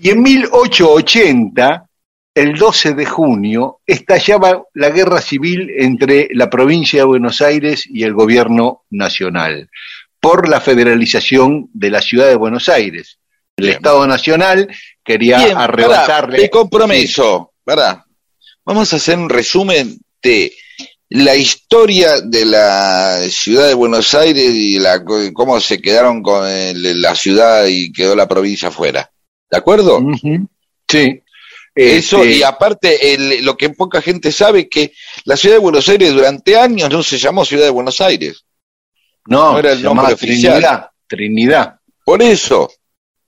[0.00, 1.88] Y en 1880,
[2.34, 8.02] el 12 de junio, estallaba la guerra civil entre la provincia de Buenos Aires y
[8.04, 9.70] el gobierno nacional
[10.20, 13.18] por la federalización de la ciudad de Buenos Aires.
[13.56, 13.76] El Bien.
[13.76, 14.68] Estado Nacional
[15.02, 16.40] quería bien, arrebatarle.
[16.42, 18.02] de compromiso, ¿verdad?
[18.64, 20.52] Vamos a hacer un resumen de
[21.10, 25.02] la historia de la ciudad de Buenos Aires y la,
[25.32, 29.08] cómo se quedaron con el- la ciudad y quedó la provincia afuera.
[29.50, 30.00] ¿De acuerdo?
[30.88, 31.22] Sí.
[31.74, 34.92] Eso, Este, y aparte, el- lo que poca gente sabe es que
[35.24, 38.44] la ciudad de Buenos Aires durante años no se llamó ciudad de Buenos Aires.
[39.28, 40.52] no, no era el se nombre oficial.
[40.54, 40.90] Trinidad.
[41.06, 41.80] Trinidad.
[42.04, 42.70] Por eso,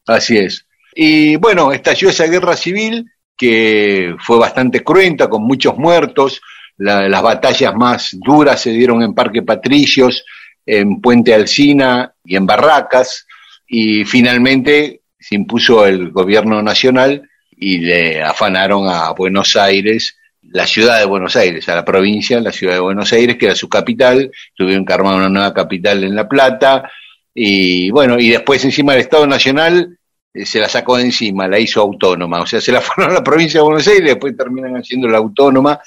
[0.07, 0.65] Así es.
[0.95, 3.05] Y bueno, estalló esa guerra civil
[3.37, 6.41] que fue bastante cruenta, con muchos muertos.
[6.79, 10.25] La- las batallas más duras se dieron en Parque Patricios,
[10.65, 13.27] en Puente Alsina y en Barracas.
[13.67, 20.99] Y finalmente se impuso el gobierno nacional y le afanaron a Buenos Aires, la ciudad
[20.99, 24.31] de Buenos Aires, a la provincia, la ciudad de Buenos Aires, que era su capital.
[24.55, 26.91] Tuvieron que armar una nueva capital en La Plata.
[27.35, 29.99] Y bueno, y después encima el Estado Nacional
[30.33, 32.41] eh, se la sacó de encima, la hizo autónoma.
[32.41, 35.09] O sea, se la fueron a la provincia de Buenos Aires y después terminan haciendo
[35.09, 35.81] la autónoma.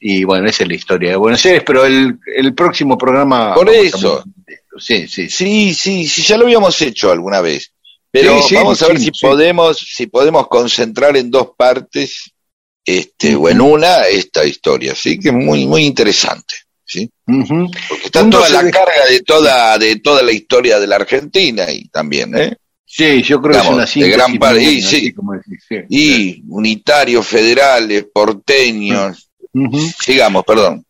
[0.00, 3.54] Y bueno, esa es la historia de Buenos Aires, pero el, el próximo programa...
[3.54, 4.24] Por a eso.
[4.78, 5.28] sí, sí.
[5.28, 7.72] Sí, sí, sí, ya lo habíamos hecho alguna vez.
[8.10, 12.30] Pero Sí, sí, vamos a ver sí, si podemos, si podemos concentrar en dos partes,
[12.84, 16.54] este, o en una, esta historia, sí, que es muy, muy interesante,
[16.84, 17.10] sí.
[17.26, 17.68] Ujú.
[17.88, 21.70] Porque está toda la deja- carga de toda, de toda la historia de la Argentina
[21.70, 22.56] y también, ¿eh?
[22.88, 25.14] Sí, yo creo que es Digamos, una de gran parte, muy y sí.
[25.90, 29.78] Y unitarios, federales, porteños, Ujú.
[30.00, 30.84] sigamos, perdón.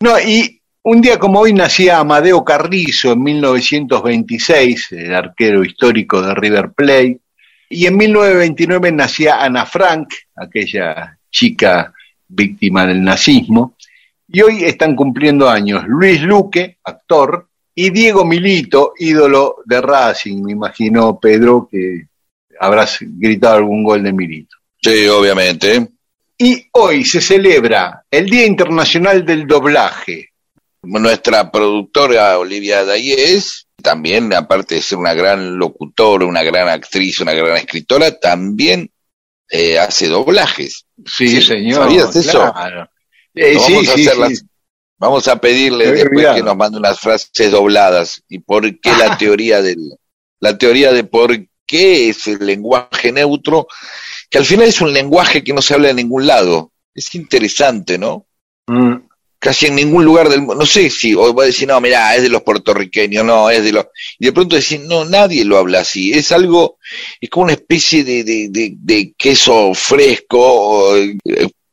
[0.00, 0.53] No, y
[0.84, 7.20] un día como hoy nacía Amadeo Carrizo en 1926, el arquero histórico de River Plate,
[7.70, 11.92] y en 1929 nacía Ana Frank, aquella chica
[12.28, 13.76] víctima del nazismo,
[14.28, 20.52] y hoy están cumpliendo años Luis Luque, actor, y Diego Milito, ídolo de Racing, me
[20.52, 22.06] imagino, Pedro, que
[22.60, 24.56] habrás gritado algún gol de Milito.
[24.80, 25.88] Sí, obviamente.
[26.38, 30.33] Y hoy se celebra el Día Internacional del Doblaje.
[30.86, 37.32] Nuestra productora Olivia Dayes, también, aparte de ser una gran locutora, una gran actriz, una
[37.34, 38.90] gran escritora, también
[39.50, 40.86] eh, hace doblajes.
[41.06, 41.84] Sí, señor.
[41.84, 42.52] ¿sabías eso?
[42.52, 42.88] Claro.
[43.34, 44.46] Eh, sí, vamos, a sí, hacerlas- sí.
[44.96, 49.60] vamos a pedirle después que nos mande unas frases dobladas y por qué la teoría
[49.60, 49.78] del,
[50.40, 53.66] la teoría de por qué es el lenguaje neutro,
[54.30, 56.70] que al final es un lenguaje que no se habla en ningún lado.
[56.94, 58.26] Es interesante, ¿no?
[58.66, 58.94] Mm,
[59.44, 60.54] casi en ningún lugar del mundo.
[60.54, 63.62] No sé si hoy voy a decir, no, mirá, es de los puertorriqueños, no, es
[63.62, 63.84] de los.
[64.18, 66.14] Y de pronto decir, no, nadie lo habla así.
[66.14, 66.78] Es algo,
[67.20, 71.18] es como una especie de, de, de, queso fresco, eh,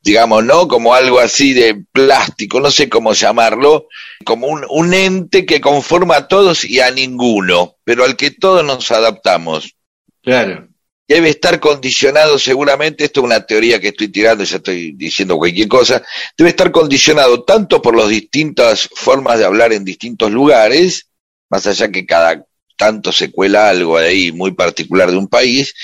[0.02, 0.68] digamos, ¿no?
[0.68, 3.88] Como algo así de plástico, no sé cómo llamarlo,
[4.22, 8.62] como un, un ente que conforma a todos y a ninguno, pero al que todos
[8.62, 9.76] nos adaptamos
[10.22, 10.68] claro.
[11.12, 15.68] Debe estar condicionado seguramente, esto es una teoría que estoy tirando, ya estoy diciendo cualquier
[15.68, 16.02] cosa,
[16.36, 21.08] debe estar condicionado tanto por las distintas formas de hablar en distintos lugares,
[21.50, 22.44] más allá que cada
[22.76, 25.74] tanto se cuela algo ahí muy particular de un país,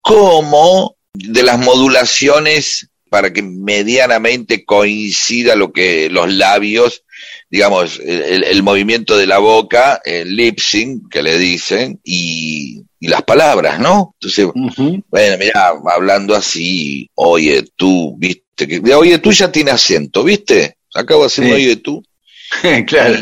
[0.00, 7.02] como de las modulaciones para que medianamente coincida lo que los labios,
[7.50, 13.08] digamos, el, el- movimiento de la boca, el lip sync que le dicen, y, y
[13.08, 14.14] las palabras, ¿no?
[14.20, 14.46] Entonces,
[15.08, 20.76] bueno, mira, hablando así, oye tú, viste, que oye tú ya tiene acento, ¿viste?
[20.94, 21.42] Acabo un Sí.
[21.50, 22.04] oye tú.
[22.86, 23.16] claro.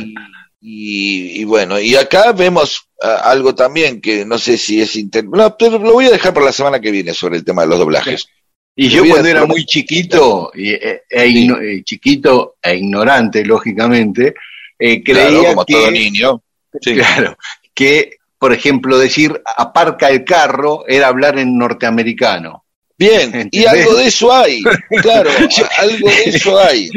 [0.61, 5.25] Y, y bueno, y acá vemos ah, algo también que no sé si es inter...
[5.25, 7.69] No, pero lo voy a dejar para la semana que viene sobre el tema de
[7.69, 8.27] los doblajes.
[8.75, 14.35] Y yo cuando era muy chiquito, y, eh, e igno- eh, chiquito e ignorante, lógicamente,
[14.79, 16.43] eh, creía Claro, como que, todo niño.
[16.81, 16.95] Sí.
[16.97, 17.37] claro,
[17.75, 22.65] que, por ejemplo, decir aparca el carro era hablar en norteamericano.
[22.97, 24.61] Bien, y algo de eso hay,
[25.03, 25.31] claro,
[25.79, 26.91] algo de eso hay.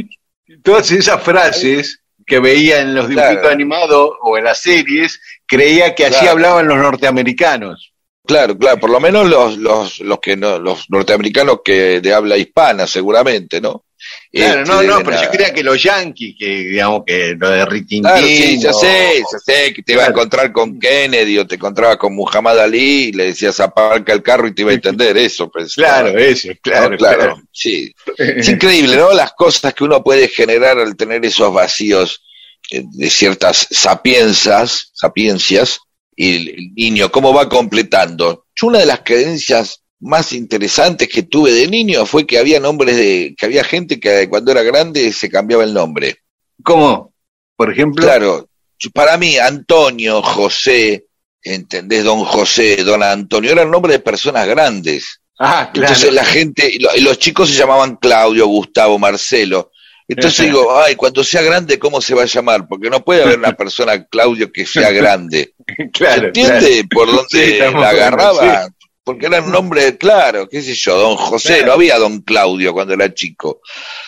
[0.64, 3.50] Todas esas frases que veía en los dibujitos Claro.
[3.50, 6.32] animados o en las series, creía que así Claro.
[6.32, 7.94] hablaban los norteamericanos.
[8.26, 12.38] Claro, claro, por lo menos los, los, los que no, los norteamericanos que de habla
[12.38, 13.84] hispana, seguramente, ¿no?
[14.32, 17.66] Claro, Este, no, no, pero yo creía que los yanquis, que digamos que lo de
[17.66, 18.04] Ritintín.
[18.04, 20.20] Claro, sí, ya sé, ya sé, que te iba a Claro.
[20.22, 24.48] encontrar con Kennedy o te encontrabas con Muhammad Ali y le decías aparca el carro
[24.48, 25.50] y te iba a entender eso.
[25.52, 26.54] Pues, Claro, eso, ¿no?
[26.62, 27.42] claro, claro, claro.
[27.52, 27.94] sí.
[28.18, 29.12] Es increíble, ¿no?
[29.14, 32.24] Las cosas que uno puede generar al tener esos vacíos
[32.72, 35.80] eh, de ciertas sapienzas, sapiencias,
[36.16, 38.46] y el niño, cómo va completando.
[38.56, 42.96] Yo una de las creencias más interesantes que tuve de niño fue que había nombres
[42.98, 46.18] de, que había gente que cuando era grande se cambiaba el nombre.
[46.64, 47.14] ¿Cómo?
[47.56, 48.50] Por ejemplo, Claro,
[48.94, 51.06] para mí Antonio, José,
[51.44, 52.04] ¿entendés?
[52.04, 55.22] Don José, Don Antonio, eran nombres de personas grandes.
[55.40, 55.90] ah, claro.
[55.90, 59.72] Entonces la gente, los chicos se llamaban Claudio, Gustavo, Marcelo.
[60.08, 62.68] Entonces digo, ay, cuando sea grande, ¿cómo se va a llamar?
[62.68, 65.54] Porque no puede haber una persona, Claudio, que sea grande.
[65.94, 68.68] claro, ¿Se entiende por dónde la agarraba?
[69.04, 71.66] Porque era un nombre, claro, qué sé yo, Don José, Claro.
[71.68, 73.62] no había Don Claudio cuando era chico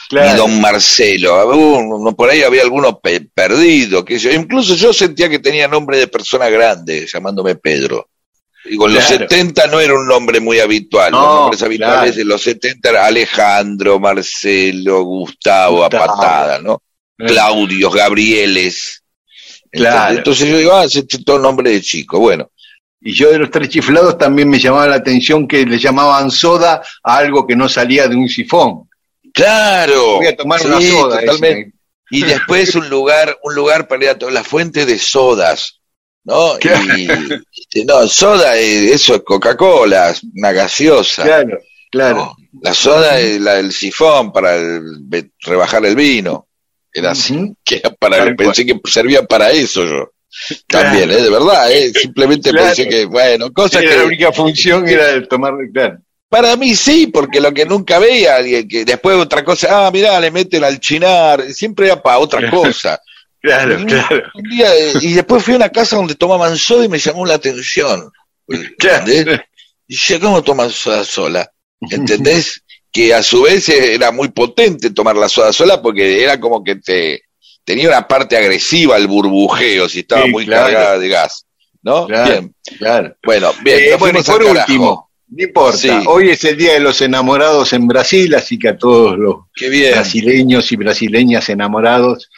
[0.08, 0.30] claro.
[0.32, 1.48] ni don Marcelo.
[1.50, 5.98] Uno- por ahí había alguno pe- perdido, que yo, incluso yo sentía que tenía nombre
[5.98, 8.08] de persona grande, llamándome Pedro.
[8.66, 9.28] Digo, en los Claro.
[9.28, 11.12] 70 no era un nombre muy habitual.
[11.12, 15.84] los No, nombres habituales en los 70 era Alejandro, Marcelo, Gustavo, Gustavo.
[15.86, 16.82] a patada, ¿no?
[17.18, 19.04] Claudios, Gabrieles.
[19.72, 20.18] Claro.
[20.18, 22.20] Entonces yo digo, ah, ese es todo nombre de chico.
[22.20, 22.52] Bueno,
[23.06, 26.82] Y yo de los tres chiflados también me llamaba la atención que le llamaban soda
[27.04, 28.90] a algo que no salía de un sifón.
[29.34, 30.16] claro.
[30.18, 31.20] Voy a tomar Sí, una soda.
[31.20, 31.74] totalmente.
[32.12, 35.80] Y después un lugar, un lugar para ir a todas las fuentes de sodas,
[36.24, 36.54] ¿no?
[36.60, 36.80] Claro.
[36.98, 41.24] Y, y- no, soda, eso es Coca-Cola, una gaseosa.
[41.24, 41.60] Claro,
[41.92, 42.16] claro.
[42.18, 46.48] No, la soda es la del sifón para el- rebajar el vino.
[46.94, 50.13] Era así, que era para, Tal pensé que servía para eso yo.
[50.68, 50.90] Claro.
[50.90, 51.22] También, ¿eh?
[51.22, 51.92] de verdad, ¿eh?
[51.94, 52.76] simplemente Claro.
[52.76, 56.00] que, bueno, cosas Sí, que la única función era de tomar, claro.
[56.30, 60.20] para mí sí, porque lo que nunca veía, y que después otra cosa, ah, mirá,
[60.20, 63.00] le meten al chinar, siempre era para otra cosa.
[63.46, 64.24] Claro, Un- claro.
[64.36, 67.26] un día, eh, y después fui a una casa donde tomaban soda y me llamó
[67.26, 68.10] la atención.
[68.48, 69.24] ¿entendés?
[69.26, 69.44] Claro.
[69.86, 71.52] Y yo, ¿cómo toman soda sola?
[71.82, 72.64] ¿Entendés?
[72.92, 76.64] que a su vez eh, era muy potente tomar la soda sola porque era como
[76.64, 77.24] que te
[77.64, 80.66] tenía una parte agresiva el burbujeo si estaba Sí, muy claro.
[80.66, 81.46] cargada de gas.
[81.82, 82.08] ¿no?
[82.08, 82.32] Claro.
[82.32, 82.56] Bien.
[82.78, 83.16] Claro.
[83.24, 83.78] Bueno, bien.
[83.80, 85.90] Eh, bueno, y fuimos por último, no importa, Sí.
[86.08, 89.92] hoy es el Día de los Enamorados en Brasil, así que a todos los bien.
[89.92, 92.30] brasileños y brasileñas enamorados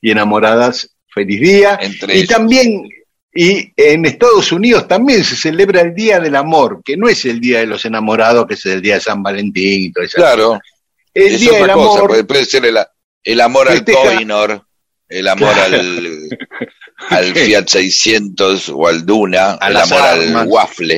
[0.00, 1.78] y enamoradas, feliz día.
[1.82, 2.28] Entre Y ellos.
[2.30, 2.88] también,
[3.34, 7.40] y en Estados Unidos también se celebra el Día del Amor, que no es el
[7.40, 10.16] Día de los Enamorados, que es el Día de San Valentín y todo eso.
[10.16, 10.58] Claro.
[11.12, 12.78] El es Día otra del cosa, Amor, puede, ser el,
[13.22, 14.62] el amor al Coinor,
[15.08, 15.78] el amor Claro.
[15.80, 16.28] al,
[17.10, 20.42] al Fiat 600 o al Duna, A el amor armas.
[20.42, 20.96] al waffle.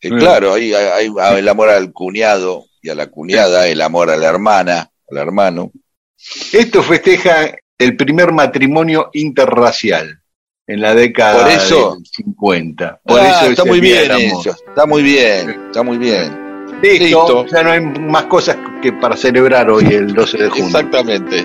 [0.00, 0.18] Eh, Mm.
[0.18, 4.16] Claro, hay, hay, hay el amor al cuñado y a la cuñada, el amor a
[4.16, 5.72] la hermana, al hermano.
[6.52, 10.20] esto festeja el primer matrimonio interracial
[10.68, 13.00] en la década Por eso- del 50.
[13.04, 16.46] Por Ah, eso es está muy bien eso, está muy bien, está muy bien.
[16.80, 17.46] Listo, Listo.
[17.46, 20.66] ya no hay más cosas que para celebrar hoy el 12 de junio.
[20.66, 21.44] Exactamente.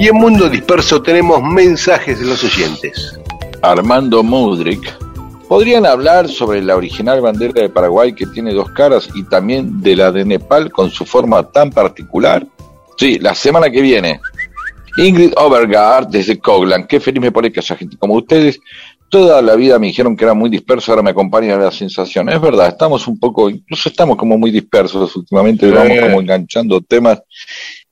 [0.00, 3.20] Y en Mundo Disperso tenemos mensajes de los oyentes.
[3.60, 4.80] Armando Mudrik.
[5.46, 9.96] ¿Podrían hablar sobre la original bandera de Paraguay que tiene dos caras y también de
[9.96, 12.46] la de Nepal con su forma tan particular?
[12.96, 14.20] Sí, la semana que viene.
[14.96, 16.86] Ingrid Overgaard desde Coglan.
[16.86, 18.58] Qué feliz me pone que haya gente como ustedes.
[19.10, 22.30] Toda la vida me dijeron que era muy disperso, ahora me acompaña la sensación.
[22.30, 25.74] Es verdad, estamos un poco, incluso estamos como muy dispersos últimamente, Sí.
[25.74, 27.20] vamos como enganchando temas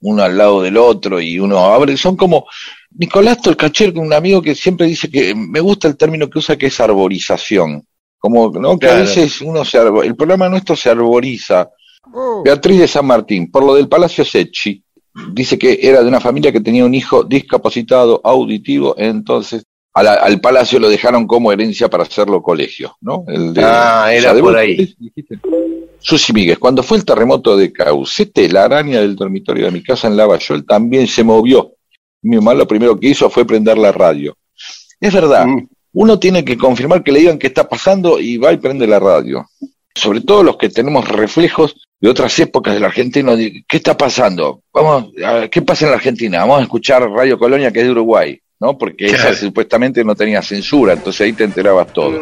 [0.00, 2.46] uno al lado del otro y uno abre, son como
[2.90, 6.66] Nicolás Tolcacher, un amigo que siempre dice que me gusta el término que usa que
[6.66, 7.84] es arborización.
[8.20, 8.78] Como ¿no?
[8.78, 11.68] que a veces uno se arbo- el programa nuestro se arboriza.
[12.44, 14.82] Beatriz de San Martín, por lo del Palacio Secchi,
[15.32, 19.64] dice que era de una familia que tenía un hijo discapacitado auditivo, entonces
[19.98, 23.24] a la- al palacio lo dejaron como herencia para hacerlo colegio, ¿no?
[23.28, 24.94] El de- Ah, era por ahí.
[26.00, 30.06] Susi Míguez, cuando fue el terremoto de Caucete, la araña del dormitorio de mi casa
[30.08, 31.72] en Lavallol también se movió.
[32.22, 34.36] Mi mamá lo primero que hizo fue prender la radio.
[35.00, 35.66] Es verdad, Mm.
[35.94, 38.98] uno tiene que confirmar que le digan qué está pasando y va y prende la
[39.00, 39.46] radio.
[39.94, 43.96] Sobre todo los que tenemos reflejos de otras épocas de la Argentina, de, ¿qué está
[43.96, 44.62] pasando?
[44.72, 45.10] Vamos,
[45.50, 46.38] ¿qué pasa en la Argentina?
[46.40, 48.76] Vamos a escuchar Radio Colonia, que es de Uruguay, ¿no?
[48.76, 49.36] Porque esa Claro.
[49.36, 52.12] supuestamente no tenía censura, entonces ahí te enterabas todo.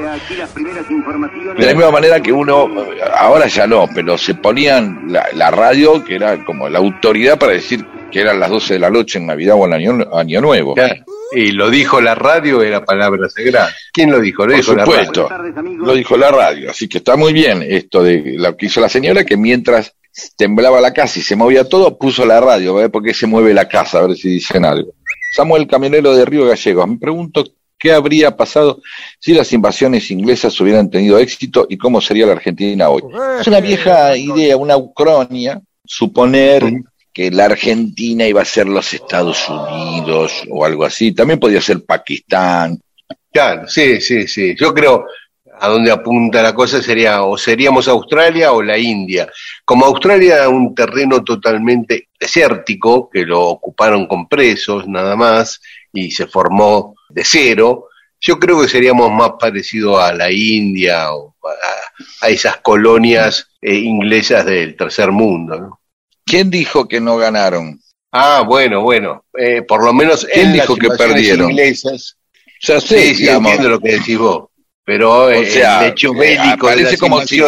[1.57, 5.51] De la misma manera que uno, eh, ahora ya no, pero se ponían la, la
[5.51, 9.19] radio, que era como la autoridad para decir que eran las 12 de la noche
[9.19, 10.75] en Navidad o en Año, Año Nuevo.
[10.75, 11.05] Claro.
[11.33, 13.75] Y lo dijo la radio, era palabra sagrada.
[13.93, 14.47] ¿Quién lo dijo?
[14.47, 15.53] Lo Por dijo la supuesto, radio.
[15.79, 18.89] lo dijo la radio, así que está muy bien esto de lo que hizo la
[18.89, 19.93] señora, que mientras
[20.37, 23.27] temblaba la casa y se movía todo, puso la radio, a ver por qué se
[23.27, 24.93] mueve la casa, a ver si dicen algo.
[25.33, 27.45] Samuel Camionero de Río Gallegos, me pregunto
[27.79, 28.81] qué habría pasado
[29.19, 33.03] si las invasiones inglesas hubieran tenido éxito y cómo sería la Argentina hoy.
[33.41, 36.65] Es una vieja idea, una ucronia, suponer
[37.13, 41.85] que la Argentina iba a ser los Estados Unidos o algo así, también podía ser
[41.85, 42.79] Pakistán,
[43.37, 44.55] Claro, sí, sí, sí.
[44.59, 45.05] Yo creo
[45.59, 49.29] a donde apunta la cosa sería o seríamos Australia o la India.
[49.67, 55.61] Como Australia era un terreno totalmente desértico, que lo ocuparon con presos nada más
[55.93, 57.89] y se formó de cero,
[58.21, 63.75] yo creo que seríamos más parecidos a la India o a, a esas colonias eh,
[63.75, 65.59] inglesas del tercer mundo.
[65.61, 65.81] ¿no?
[66.25, 67.81] ¿Quién dijo que no ganaron?
[68.13, 69.25] Ah, bueno, bueno.
[69.37, 71.51] eh, por lo menos ¿Quién en dijo las que perdieron?
[71.51, 72.17] inglesas
[72.63, 74.49] Ya sé, Sí, entiendo lo que decís vos.
[74.85, 77.43] Pero eh, sea, el hecho bélico de las como si-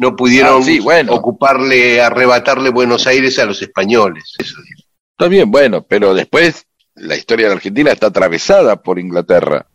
[0.00, 1.12] no pudieron Ah, sí, bueno.
[1.12, 4.34] ocuparle, arrebatarle Buenos Aires a los españoles.
[4.38, 4.82] Eso digo.
[5.12, 6.66] está bien, bueno, pero después
[6.96, 9.66] la historia de la Argentina está atravesada por Inglaterra.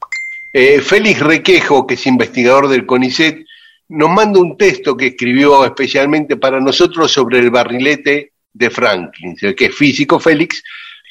[0.54, 3.46] Eh, Félix Requejo, que es investigador del CONICET,
[3.90, 9.66] nos manda un texto que escribió especialmente para nosotros sobre el barrilete de Franklin, que
[9.66, 10.64] es físico Félix.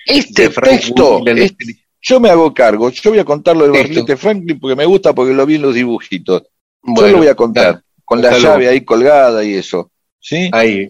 [0.07, 1.23] Este de texto,
[2.01, 5.13] yo me hago cargo, yo voy a contar lo del barrilete Franklin porque me gusta
[5.13, 6.43] porque lo vi en los dibujitos.
[6.43, 6.49] yo
[6.83, 9.91] Bueno, lo voy a contar, con la llave ahí colgada y eso.
[10.19, 10.49] ¿Sí?
[10.53, 10.89] Ahí.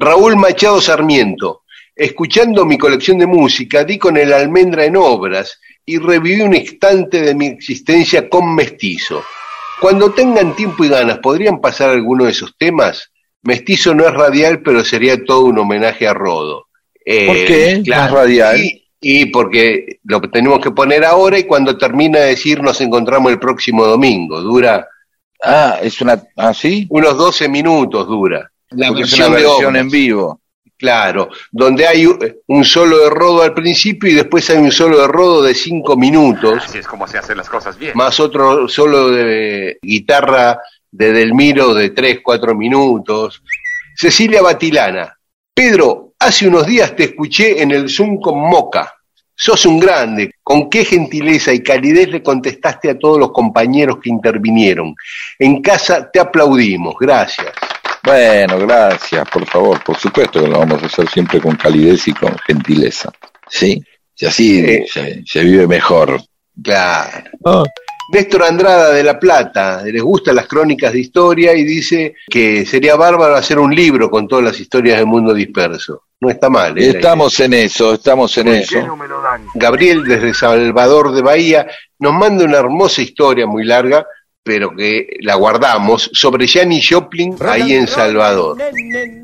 [0.00, 1.62] Raúl Machado Sarmiento.
[1.94, 7.22] Escuchando mi colección de música, di con el almendra en obras y reviví un instante
[7.22, 9.22] de mi existencia con mestizo.
[9.80, 13.12] Cuando tengan tiempo y ganas, ¿podrían pasar alguno de esos temas?
[13.42, 16.66] Mestizo no es radial, pero sería todo un homenaje a Rodo.
[17.06, 17.82] Eh, ¿Por qué?
[17.86, 18.58] No es radial.
[18.58, 23.30] Y, y porque lo tenemos que poner ahora y cuando termina de decir nos encontramos
[23.30, 24.40] el próximo domingo.
[24.40, 24.88] Dura
[25.42, 26.86] Ah, es una, ¿ah, sí?
[26.90, 28.50] unos 12 minutos, dura.
[28.70, 30.40] La Porque es una versión de versión en vivo.
[30.76, 32.18] Claro, donde hay un-
[32.48, 35.96] un solo de rodo al principio y después hay un solo de rodo de cinco
[35.96, 37.92] minutos, Así es como se hacen las cosas bien.
[37.94, 40.58] más otro solo de guitarra
[40.90, 43.42] de Delmiro de tres, cuatro minutos.
[43.96, 45.16] Cecilia Batilana,
[45.54, 48.92] Pedro, hace unos días te escuché en el Zoom con Moca.
[49.36, 50.30] Sos un grande.
[50.42, 54.94] Con qué gentileza y calidez le contestaste a todos los compañeros que intervinieron.
[55.38, 56.94] En casa te aplaudimos.
[57.00, 57.48] Gracias.
[58.02, 62.12] Bueno, gracias, por favor, por supuesto que lo vamos a hacer siempre con calidez y
[62.12, 63.10] con gentileza.
[63.48, 63.82] ¿Sí?
[64.16, 64.86] Y así Eh.
[64.92, 66.20] se, se vive mejor.
[66.62, 67.64] Claro.
[68.12, 72.96] Néstor Andrada de La Plata, les gustan las crónicas de historia y dice que sería
[72.96, 76.02] bárbaro hacer un libro con todas las historias del mundo disperso.
[76.24, 76.78] No está mal.
[76.78, 76.88] ¿eh?
[76.88, 78.78] Estamos en eso, estamos en eso.
[79.54, 81.66] Gabriel desde Salvador de Bahía
[81.98, 84.06] nos manda una hermosa historia muy larga,
[84.42, 88.56] pero que la guardamos, sobre Janis Joplin ahí en Salvador.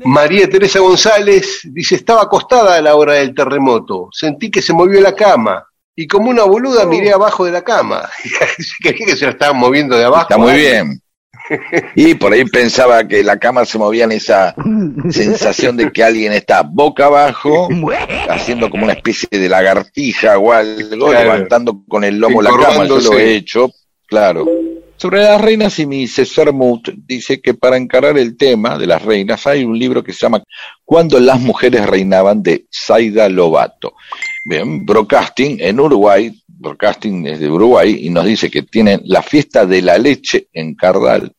[0.05, 5.01] María Teresa González dice, estaba acostada a la hora del terremoto, sentí que se movió
[5.01, 5.65] la cama.
[5.95, 8.07] Y como una boluda miré abajo de la cama.
[8.81, 10.23] Creí que se la estaban moviendo de abajo.
[10.23, 11.01] Está muy bien.
[11.95, 14.55] Y por ahí pensaba que la cama se movía en esa
[15.09, 17.69] sensación de que alguien está boca abajo,
[18.29, 21.23] haciendo como una especie de lagartija o algo, Claro.
[21.23, 22.85] levantando con el lomo la cama.
[22.85, 23.69] Yo lo he hecho,
[24.07, 24.45] claro.
[24.97, 29.47] Sobre las reinas y mi Sermut dice que para encarar el tema de las reinas
[29.47, 30.43] hay un libro que se llama
[30.85, 33.95] Cuando las mujeres reinaban de Zaida Lobato.
[34.45, 39.65] Bien, Broadcasting en Uruguay, Broadcasting es de Uruguay y nos dice que tienen la fiesta
[39.65, 41.31] de la leche en Cardal,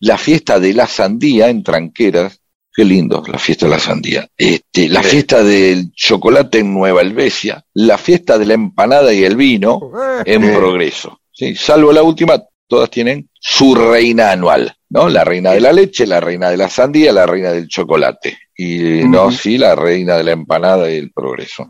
[0.00, 2.40] la fiesta de la sandía en Tranqueras,
[2.74, 5.10] qué lindo la fiesta de la sandía, este, la Sí.
[5.10, 9.90] fiesta del chocolate en Nueva Helvecia, la fiesta de la empanada y el vino
[10.24, 10.50] en Sí.
[10.56, 11.20] Progreso.
[11.32, 15.08] Sí, salvo la última, todas tienen su reina anual, ¿no?
[15.08, 18.38] La reina de la leche, la reina de la sandía, la reina del chocolate.
[18.56, 21.66] Y no, sí, la reina de la empanada y el progreso.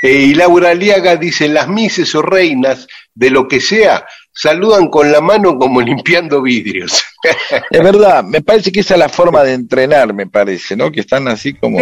[0.00, 4.06] Eh, y Laura Aliaga dice, las mises o reinas, de lo que sea,
[4.40, 7.02] saludan con la mano como limpiando vidrios.
[7.70, 10.90] Es verdad, me parece que esa es la forma de entrenar, me parece, ¿no?
[10.90, 11.78] Que están así como,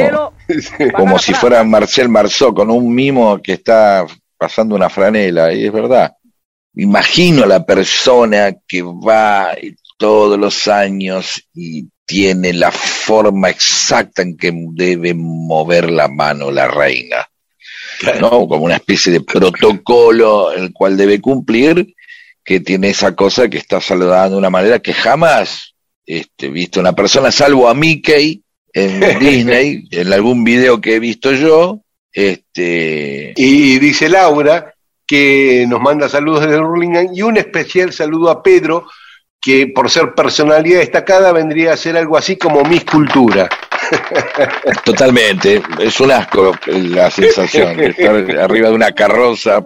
[0.95, 4.05] como si fueran Marcel Marceau, con un mimo que está
[4.37, 6.13] pasando una franela, y es verdad.
[6.75, 9.57] Imagino a la persona que va
[9.97, 16.67] todos los años y tiene la forma exacta en que debe mover la mano la
[16.67, 17.29] reina,
[18.21, 18.49] ¿no?
[18.49, 21.95] Como una especie de protocolo el cual debe cumplir,
[22.49, 25.75] que tiene esa cosa que está saludando de una manera que jamás
[26.07, 28.43] este, visto una persona, salvo a Mickey
[28.73, 31.81] en Disney, en algún video que he visto yo,
[32.11, 34.73] este, Y dice Laura
[35.07, 38.87] que nos manda saludos desde Burlingame y un especial saludo a Pedro,
[39.39, 43.47] que por ser personalidad destacada vendría a ser algo así como Miss Cultura.
[44.87, 49.63] Totalmente, es un asco la sensación de estar arriba de una carroza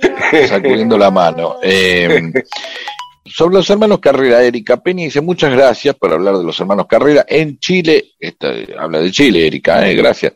[0.48, 1.56] sacudiendo la mano.
[1.62, 2.32] Eh,
[3.24, 7.24] sobre los hermanos Carrera, Erika Peña dice muchas gracias por hablar de los hermanos Carrera.
[7.28, 10.34] En Chile, esta, habla de Chile, Erika, eh, gracias.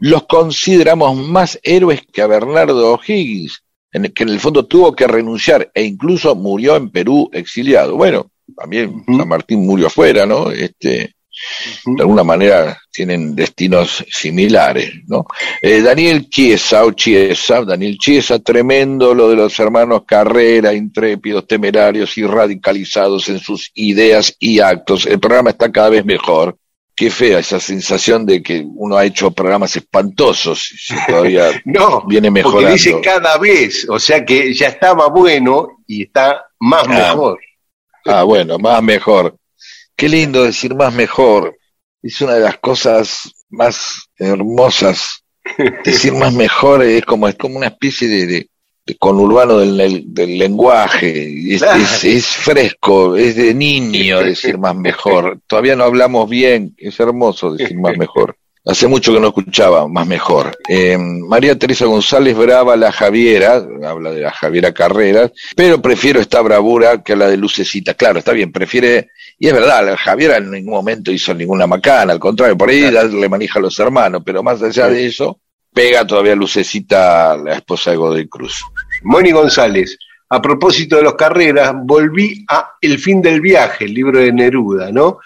[0.00, 3.62] Los consideramos más héroes que a Bernardo O'Higgins,
[3.92, 7.96] en el que en el fondo tuvo que renunciar e incluso murió en Perú exiliado.
[7.96, 10.50] Bueno, también San Martín murió afuera, ¿no?
[10.50, 11.15] Este,
[11.84, 15.26] de alguna manera tienen destinos similares, ¿no?
[15.60, 22.16] Eh, Daniel Chiesa, o Chiesa, Daniel Chiesa, tremendo lo de los hermanos Carrera, intrépidos, temerarios
[22.18, 25.06] y radicalizados en sus ideas y actos.
[25.06, 26.56] El programa está cada vez mejor.
[26.94, 32.28] Qué fea esa sensación de que uno ha hecho programas espantosos y todavía No, viene
[32.30, 32.72] porque mejorando.
[32.72, 37.10] dice cada vez, o sea que ya estaba bueno y está más Ah.
[37.12, 37.38] mejor.
[38.06, 39.36] Ah, bueno, más mejor.
[39.96, 41.56] Qué lindo decir más mejor.
[42.02, 45.22] Es una de las cosas más hermosas.
[45.84, 48.50] Decir más mejor es como, es como una especie de, de-
[48.84, 51.54] de conurbano del, lenguaje.
[51.54, 51.82] Es, Claro.
[51.82, 55.40] es- es fresco, es de niño decir más mejor.
[55.48, 58.36] Todavía no hablamos bien, es hermoso decir más mejor.
[58.64, 60.56] Hace mucho que no escuchaba más mejor.
[60.68, 66.40] Eh, María Teresa González Brava, la Javiera, habla de la Javiera Carreras, pero prefiero esta
[66.40, 67.94] bravura que la de Lucecita.
[67.94, 72.12] Claro, está bien, prefiere, y es verdad, la Javiera en ningún momento hizo ninguna macana,
[72.12, 75.40] al contrario, por ahí le manija a los hermanos, pero más allá de eso,
[75.74, 78.62] pega todavía Lucecita, la esposa de Godoy Cruz.
[79.02, 79.98] Moni González,
[80.30, 84.90] a propósito de los carreras, volví a El fin del viaje, el libro de Neruda,
[84.90, 85.18] ¿no?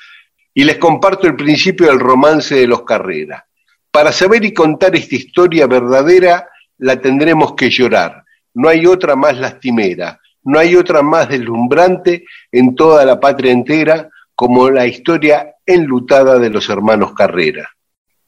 [0.53, 3.45] Y les comparto el principio del romance de los carreras.
[3.93, 6.49] Para saber y contar esta historia verdadera,
[6.79, 8.25] la tendremos que llorar.
[8.55, 14.11] No hay otra más lastimera, no hay otra más deslumbrante en toda la patria entera
[14.35, 17.71] como la historia enlutada de los hermanos Carrera.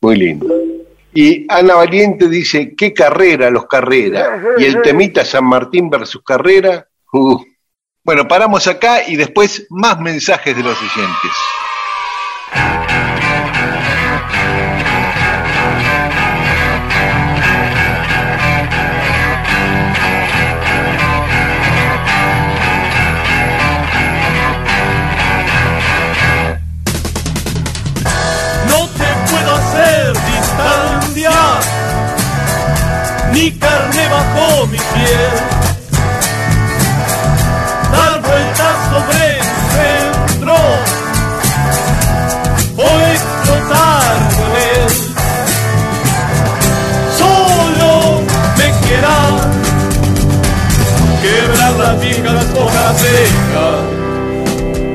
[0.01, 0.47] Muy lindo.
[1.15, 4.41] Y Ana Valiente dice, ¿qué carrera los carrera?
[4.57, 7.39] Y el temita San Martín versus carrera, uh,
[8.05, 11.33] Bueno, paramos acá y después más mensajes de los oyentes.
[33.33, 35.33] Ni carne bajo mi piel.
[37.93, 40.57] Dar vueltas sobre el centro,
[42.77, 44.91] o explotar con él.
[47.19, 47.91] Solo
[48.59, 49.19] me queda
[51.23, 54.03] quebrar las viejas hojas secas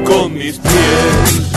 [0.06, 1.57] con mis pies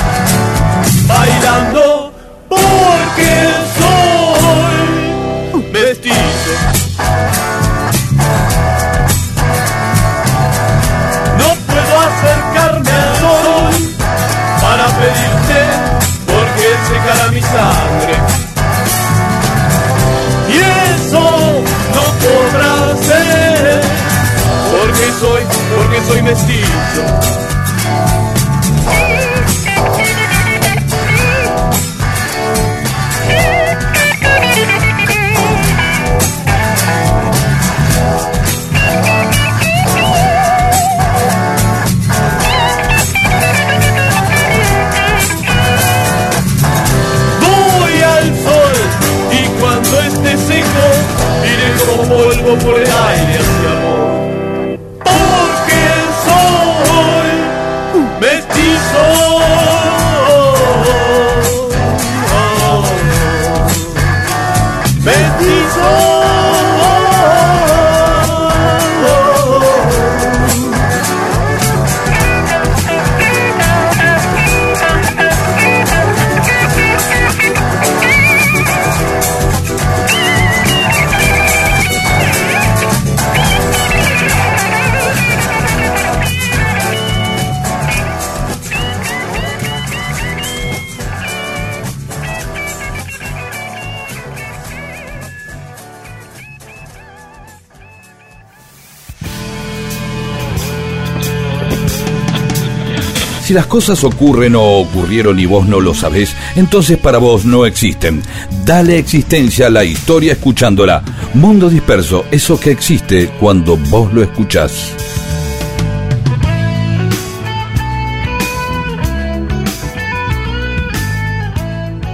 [103.50, 107.66] Si las cosas ocurren o ocurrieron y vos no lo sabés, entonces para vos no
[107.66, 108.22] existen.
[108.64, 111.02] Dale existencia a la historia escuchándola.
[111.34, 114.94] Mundo disperso, eso que existe cuando vos lo escuchás.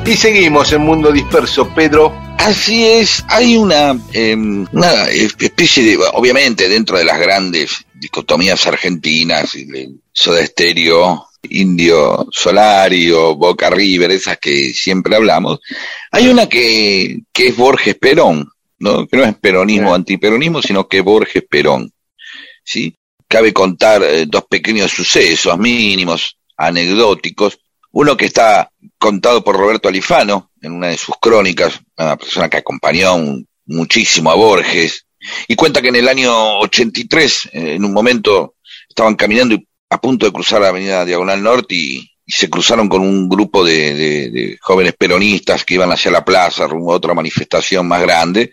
[0.07, 2.15] Y seguimos en Mundo Disperso, Pedro.
[2.39, 9.55] Así es, hay una, em, una especie de, obviamente dentro de las grandes dicotomías argentinas,
[9.55, 15.61] el Soda Estéreo, Indio Solario, Boca River, esas que siempre hablamos,
[16.11, 19.07] hay una que, que es Borges Perón, ¿no?
[19.07, 21.93] que no es peronismo, antiperonismo, sino que Borges Perón.
[22.65, 22.95] ¿sí?
[23.29, 27.59] Cabe contar eh, dos pequeños sucesos mínimos, anecdóticos,
[27.93, 32.59] uno que está contado por Roberto Alifano en una de sus crónicas, una persona que
[32.59, 35.07] acompañó un- muchísimo a Borges,
[35.49, 38.55] y cuenta que en el año 83, eh, en un momento,
[38.89, 42.89] estaban caminando y a punto de cruzar la avenida Diagonal Norte y, y se cruzaron
[42.89, 46.97] con un grupo de, de- de jóvenes peronistas que iban hacia la plaza rumbo a
[46.97, 48.51] otra manifestación más grande,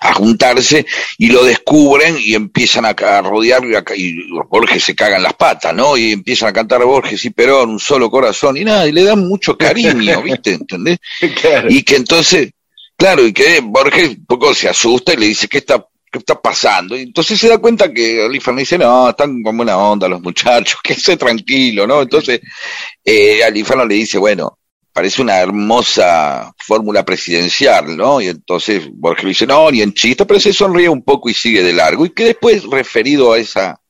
[0.00, 0.84] a juntarse
[1.18, 4.16] y lo descubren y empiezan a, a rodearlo y, a y
[4.48, 5.96] Borges se cagan las patas, ¿no?
[5.96, 9.28] Y empiezan a cantar Borges y Perón, un solo corazón y nada, y le dan
[9.28, 10.54] mucho cariño, ¿viste?
[10.54, 10.98] ¿Entendés?
[11.40, 11.68] Claro.
[11.70, 12.50] Y que entonces,
[12.96, 16.40] claro, y que Borges un poco se asusta y le dice, ¿qué está, qué está
[16.40, 16.96] pasando?
[16.96, 20.78] Y entonces se da cuenta que Alifano dice, no, están con buena onda los muchachos,
[20.84, 22.02] que esté tranquilo, ¿no?
[22.02, 22.40] Entonces,
[23.04, 24.58] eh, le dice, bueno,
[24.92, 28.20] parece una hermosa fórmula presidencial, ¿no?
[28.20, 31.34] Y entonces Borges le dice, no, ni en chiste, pero se sonríe un poco y
[31.34, 32.06] sigue de largo.
[32.06, 33.80] Y que después, referido a esa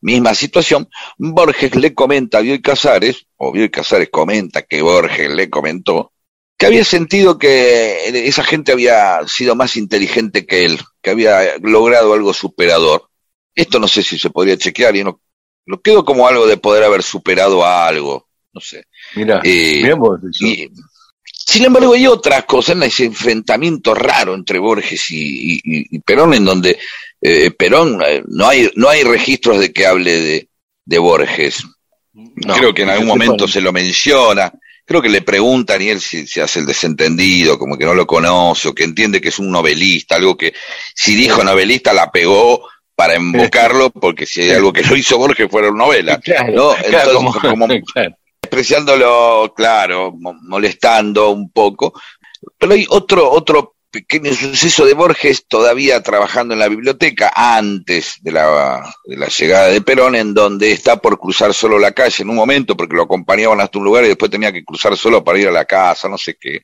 [0.00, 5.50] misma situación, Borges le comenta a Bioy Casares, o Bioy Casares comenta que Borges le
[5.50, 6.11] comentó,
[6.62, 12.14] que había sentido que esa gente había sido más inteligente que él, que había logrado
[12.14, 13.08] algo superador.
[13.54, 15.20] Esto no sé si se podría chequear, y no,
[15.66, 18.84] lo quedo como algo de poder haber superado a algo, no sé.
[19.14, 19.82] Mirá, Eh.
[20.40, 20.68] Y,
[21.26, 26.32] sin embargo, hay otras cosas, en ese enfrentamiento raro entre Borges y, y- y Perón,
[26.34, 26.78] en donde
[27.20, 30.48] eh, Perón eh, no hay no hay registros de que hable de,
[30.84, 31.62] de Borges.
[32.14, 34.52] No, Creo que en algún momento se lo menciona.
[34.92, 38.06] Creo que le preguntan y él se, se hace el desentendido, como que no lo
[38.06, 40.52] conoce, o que entiende que es un novelista, algo que
[40.94, 45.50] si dijo novelista la pegó para invocarlo, porque si hay algo que lo hizo Borges
[45.50, 46.18] fueron novelas.
[46.22, 46.74] Claro, ¿no?
[46.74, 48.14] claro, Entonces, como- como claro.
[48.42, 51.94] despreciándolo, claro, mo- molestando un poco.
[52.58, 58.32] Pero hay otro, otro pequeño suceso de Borges todavía trabajando en la biblioteca antes de
[58.32, 58.94] la,
[59.38, 62.96] llegada de Perón, en donde está por cruzar solo la calle en un momento, porque
[62.96, 65.66] lo acompañaban hasta un lugar y después tenía que cruzar solo para ir a la
[65.66, 66.62] casa, no sé qué.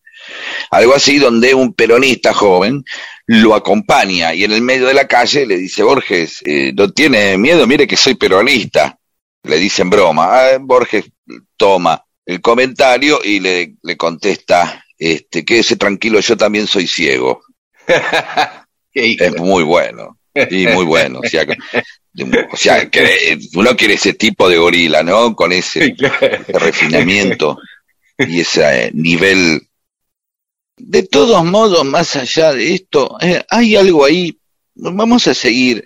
[0.70, 2.82] Algo así donde un peronista joven
[3.26, 7.36] lo acompaña y en el medio de la calle le dice, Borges, eh, no tiene
[7.36, 8.98] miedo, mire que soy peronista.
[9.44, 10.28] Le dicen broma.
[10.32, 11.04] Ah, Borges
[11.56, 17.42] toma el comentario y le contesta, este, quédese tranquilo, yo también soy ciego.
[18.94, 20.18] Es muy bueno.
[20.50, 21.20] Sí, muy bueno.
[21.20, 21.56] O sea, que-
[22.52, 25.36] o sea, que uno quiere ese tipo de gorila, ¿no?
[25.36, 27.58] Con ese ese refinamiento
[28.18, 29.68] y ese eh, nivel.
[30.76, 34.36] De todos modos, más allá de esto, eh, hay algo ahí.
[34.74, 35.84] Vamos a seguir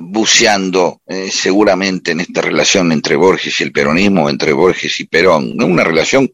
[0.00, 5.56] buceando eh, seguramente en esta relación entre Borges y el peronismo, entre Borges y Perón,
[5.56, 5.66] ¿no?
[5.66, 6.30] una relación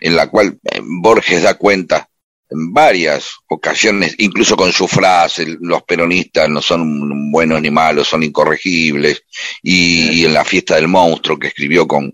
[0.00, 2.08] en la cual eh, Borges da cuenta
[2.52, 8.24] en varias ocasiones, incluso con su frase, los peronistas no son buenos ni malos, son
[8.24, 9.22] incorregibles,
[9.62, 12.12] y, y en la fiesta del monstruo que escribió con,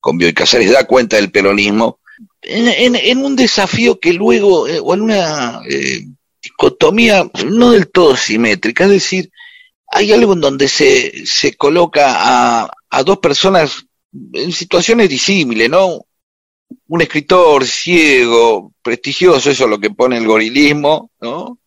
[0.00, 2.00] con Bioy Casares, da cuenta del peronismo
[2.42, 6.04] en, en- en un desafío que luego, eh, o en una eh,
[6.42, 9.30] dicotomía no del todo simétrica, es decir,
[9.96, 13.86] hay algo en donde se, se coloca a, a dos personas
[14.32, 16.04] en situaciones disímiles, ¿no?
[16.88, 21.58] Un escritor ciego, prestigioso, eso es lo que pone el gorilismo, ¿no?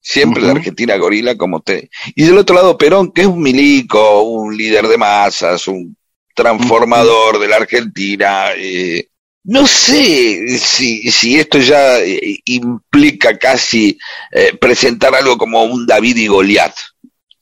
[0.00, 0.52] Siempre la.
[0.52, 1.90] Argentina gorila como te.
[2.14, 5.96] Y del otro lado Perón, que es un milico, un líder de masas, un
[6.34, 8.50] transformador de la Argentina.
[8.56, 9.08] eh,
[9.44, 13.98] no sé si, si esto ya eh, implica casi
[14.30, 16.74] eh, presentar algo como un David y Goliat.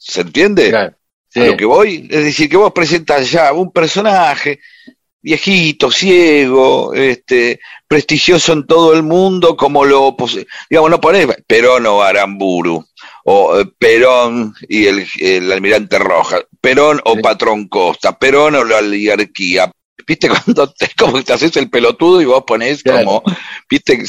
[0.03, 0.71] ¿Se entiende?
[0.71, 0.97] Claro.
[1.29, 1.41] Sí.
[1.41, 2.09] a lo que voy.
[2.11, 4.59] Es decir, que vos presentas ya un personaje
[5.23, 10.39] viejito, ciego, este, prestigioso en todo el mundo, como lo, pos-
[10.69, 12.85] digamos, no ponés Perón o Aramburu,
[13.25, 17.17] o eh, Perón y el, el almirante Rojas, Perón o.
[17.21, 19.71] Patrón Costa, Perón o la oligarquía.
[20.07, 23.05] ¿Viste cuando te, como te haces el pelotudo y vos ponés Claro.
[23.05, 23.23] como,
[23.69, 24.03] viste,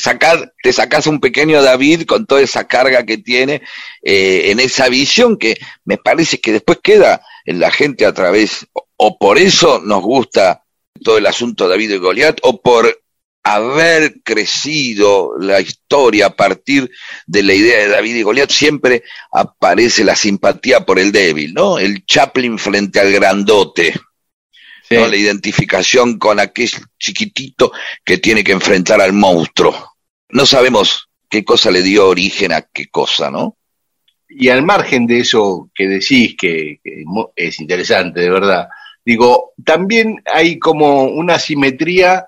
[0.64, 3.62] te sacás un pequeño David con toda esa carga que tiene
[4.02, 8.68] eh, en esa visión que me parece que después queda en la gente a través,
[8.74, 10.64] o, o por eso nos gusta
[11.04, 13.02] todo el asunto de David y Goliat o por
[13.44, 16.92] haber crecido la historia a partir
[17.26, 21.80] de la idea de David y Goliat, siempre aparece la simpatía por el débil, ¿no?
[21.80, 23.96] El Chaplin frente al grandote,
[24.92, 25.08] ¿no?
[25.08, 26.70] La identificación con aquel
[27.00, 27.72] chiquitito
[28.04, 29.96] que tiene que enfrentar al monstruo.
[30.30, 33.58] No sabemos qué cosa le dio origen a qué cosa, ¿no?
[34.28, 37.04] Y al margen de eso que decís, que, que
[37.36, 38.70] es interesante, de verdad,
[39.04, 42.28] digo, también hay como una simetría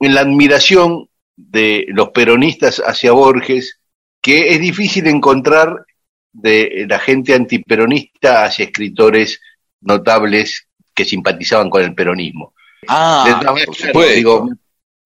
[0.00, 3.80] en la admiración de los peronistas hacia Borges,
[4.20, 5.84] que es difícil encontrar
[6.32, 9.40] de la gente antiperonista hacia escritores
[9.80, 12.54] notables que simpatizaban con el peronismo.
[12.88, 14.14] Ah, supuesto.
[14.14, 14.48] digo,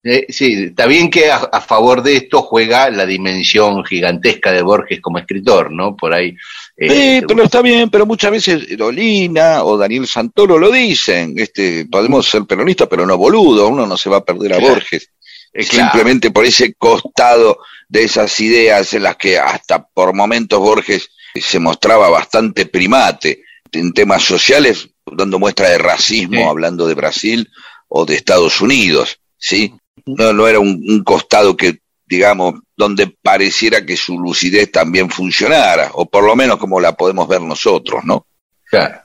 [0.03, 4.61] eh, sí, está bien que a, a favor de esto juega la dimensión gigantesca de
[4.61, 5.95] Borges como escritor, ¿no?
[5.95, 6.35] Por ahí.
[6.77, 11.85] eh, Sí, pero está bien, pero muchas veces Dolina o Daniel Santoro lo dicen, este,
[11.85, 14.73] podemos ser peronistas, pero no boludo, uno no se va a perder a Claro.
[14.75, 15.09] Borges,
[15.53, 15.91] eh, claro.
[15.91, 17.59] simplemente por ese costado
[17.89, 23.91] de esas ideas en las que hasta por momentos Borges se mostraba bastante primate en
[23.93, 26.43] temas sociales, dando muestra de racismo, Sí.
[26.43, 27.49] hablando de Brasil
[27.87, 29.73] o de Estados Unidos, ¿sí?
[30.05, 35.89] No, no era un, un costado que, digamos, donde pareciera que su lucidez también funcionara,
[35.93, 38.25] o por lo menos como la podemos ver nosotros, ¿no?
[38.65, 39.01] Claro.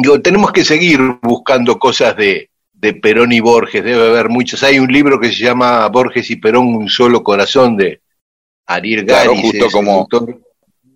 [0.00, 4.62] Digo, tenemos que seguir buscando cosas de, de Perón y Borges, debe haber muchos.
[4.62, 8.00] Hay un libro que se llama Borges y Perón, un solo corazón, de
[8.66, 10.08] Ariel Claro, Garis, justo como-.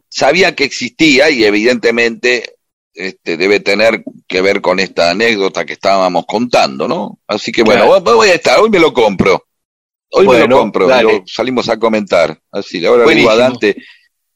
[0.09, 2.56] Sabía que existía y evidentemente
[2.97, 7.19] este, debe tener que ver con esta anécdota que estábamos contando, ¿no?
[7.27, 8.17] Así que bueno, Claro.
[8.17, 9.45] voy- a estar, hoy me lo compro.
[10.11, 12.39] Hoy me lo compro, lo salimos a comentar.
[12.51, 13.37] Así, ahora le digo a.
[13.37, 13.77] Dante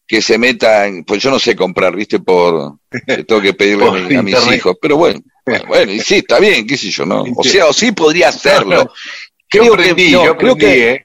[0.06, 2.78] que se meta en, pues yo no sé comprar, viste, por,
[3.26, 6.40] tengo que pedirle a, mi- a mis hijos, pero bueno, bueno, bueno, y sí, está
[6.40, 7.22] bien, qué sé yo, ¿no?
[7.36, 8.92] O sea, o sí podría hacerlo.
[9.48, 11.04] Creo que, yo creo que ¿eh?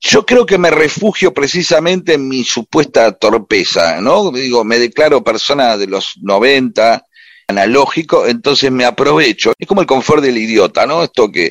[0.00, 4.30] Yo creo que me refugio precisamente en mi supuesta torpeza, ¿no?
[4.30, 7.02] Digo, me declaro persona de los 90,
[7.48, 9.52] analógico, entonces me aprovecho.
[9.58, 11.02] Es como el confort del idiota, ¿no?
[11.02, 11.50] Esto que,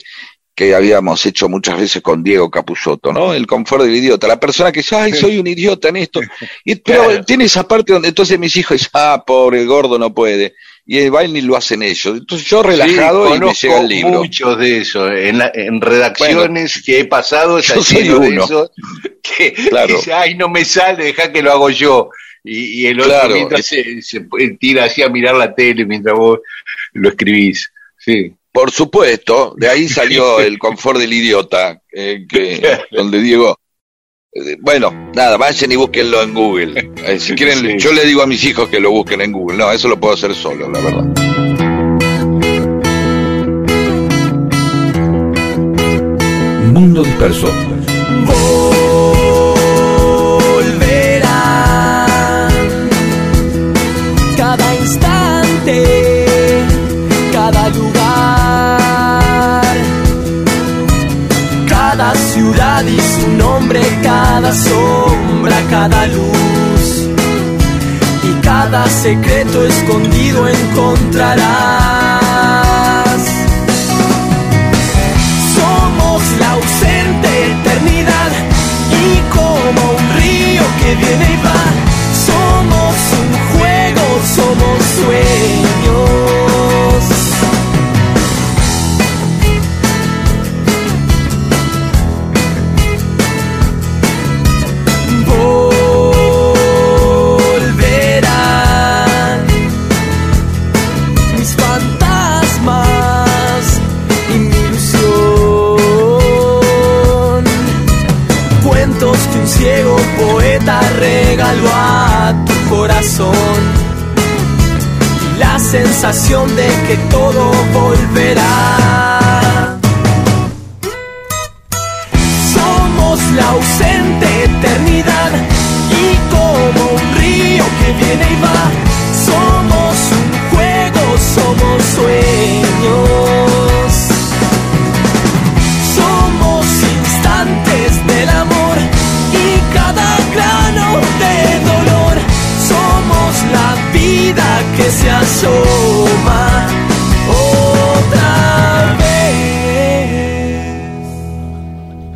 [0.53, 3.33] que habíamos hecho muchas veces con Diego Capusotto, ¿no?
[3.33, 4.27] El confort del idiota.
[4.27, 6.21] La persona que dice, ay, soy un idiota en esto.
[6.65, 7.25] Y, pero Claro.
[7.25, 10.55] tiene esa parte donde entonces mis hijos dicen, ah, pobre el gordo no puede.
[10.87, 12.17] Y el baile lo hacen ellos.
[12.17, 14.11] Entonces yo relajado Sí, y me llega el libro.
[14.19, 15.11] muchos de eso.
[15.11, 18.43] En, la- en redacciones que he pasado, yo soy lleno de uno.
[18.45, 18.71] eso.
[19.21, 19.95] Que Claro.
[19.95, 22.09] dice, ay, no me sale, deja que lo hago yo.
[22.43, 25.85] Y, y el otro Claro, mientras es- se, se tira así a mirar la tele
[25.85, 26.39] mientras vos
[26.93, 27.71] lo escribís.
[27.97, 28.31] Sí.
[28.51, 33.64] Por supuesto, de ahí salió el confort del idiota, eh, que, donde Diego, eh,
[34.61, 36.91] bueno, nada, vayan y búsquenlo en Google.
[37.05, 37.77] Eh, si quieren, Sí.
[37.77, 39.57] yo le digo a mis hijos que lo busquen en Google.
[39.57, 42.15] No, eso lo puedo hacer solo, la verdad.
[46.73, 47.47] Mundo disperso.
[51.15, 52.49] volverán
[54.37, 55.83] cada instante,
[57.31, 58.04] cada lugar,
[62.57, 67.09] y su nombre, cada sombra, cada luz
[68.23, 71.94] y cada secreto escondido encontrarás.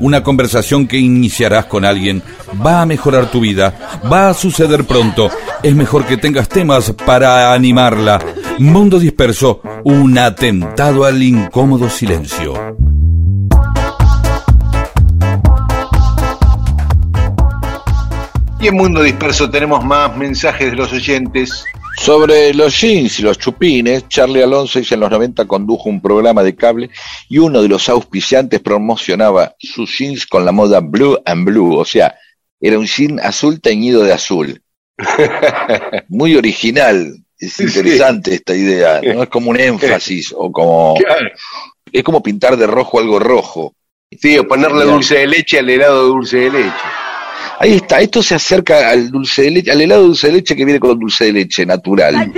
[0.10, 2.24] Una conversación que iniciarás con alguien
[2.66, 5.30] va a mejorar tu vida, va a suceder pronto.
[5.62, 8.20] Es mejor que tengas temas para animarla.
[8.58, 12.56] Mundo disperso, un atentado al incómodo silencio.
[18.60, 21.66] Y en Mundo Disperso tenemos más mensajes de los oyentes.
[22.00, 26.56] Sobre los jeans y los chupines, Charlie Alonso en los 90 condujo un programa de
[26.56, 26.90] cable
[27.28, 31.84] y uno de los auspiciantes promocionaba sus jeans con la moda blue and blue, o
[31.84, 32.16] sea,
[32.62, 34.62] era un jean azul teñido de azul.
[36.08, 41.30] Muy original, es interesante esta idea, no es como un énfasis o como Claro.
[41.92, 43.76] es como pintar de rojo algo rojo.
[44.20, 46.74] Sí, o ponerle dulce de leche al helado de dulce de leche.
[47.62, 50.56] Ahí está, esto se acerca al dulce de leche, al helado de dulce de leche
[50.56, 52.32] que viene con dulce de leche natural.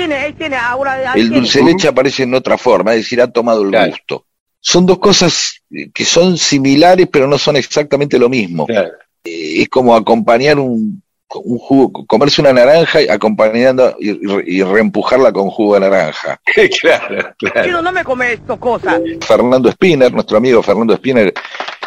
[1.15, 3.91] El dulce de leche aparece en otra forma, es decir, ha tomado el Claro.
[3.91, 4.25] gusto.
[4.59, 5.61] Son dos cosas
[5.93, 8.65] que son similares, pero no son exactamente lo mismo.
[8.65, 8.89] Claro.
[9.23, 11.01] Eh, Es como acompañar un,
[11.35, 16.39] un jugo, comerse una naranja y acompañando y, y- y reempujarla con jugo de naranja.
[16.81, 17.81] claro, claro.
[17.81, 18.99] no me come esto cosa.
[19.21, 21.31] Fernando Spinner, nuestro amigo Fernando Spinner,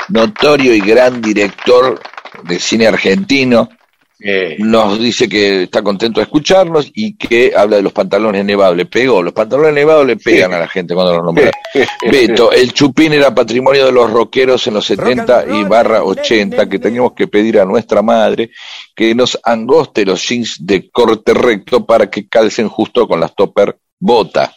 [0.08, 2.00] notorio y gran director
[2.42, 3.68] de cine argentino,
[4.26, 8.74] Eh, nos dice que está contento de escucharnos y que habla de los pantalones nevados.
[8.74, 11.50] Le pegó, los pantalones nevados le pegan a la gente cuando los nombra.
[12.10, 16.78] Beto, el chupín era patrimonio de los rockeros en los 70 y barra 80, que
[16.78, 18.50] teníamos que pedir a nuestra madre
[18.94, 23.76] que nos angoste los jeans de corte recto para que calcen justo con las topper
[23.98, 24.54] bota.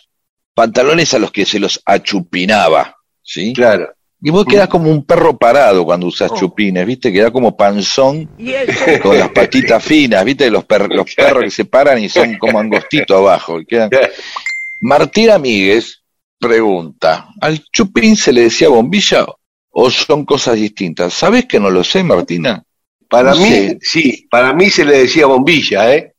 [0.53, 3.53] Pantalones a los que se los achupinaba, ¿sí?
[3.53, 3.91] claro.
[4.21, 7.13] Y vos quedás como un perro parado cuando usas chupines, ¿viste?
[7.13, 8.27] Quedás como panzón
[9.03, 10.49] con las patitas finas, ¿viste?
[10.49, 13.59] Los, per- los perros que se paran y son como angostitos abajo.
[13.67, 13.89] quedan-
[14.81, 16.01] Martín Amíguez
[16.39, 19.25] pregunta, ¿al chupín se le decía bombilla
[19.71, 21.13] o son cosas distintas?
[21.13, 22.63] ¿Sabés que no lo sé, Martina?
[23.09, 23.77] Para No mí, sé.
[23.81, 26.13] sí, para mí se le decía bombilla, ¿eh?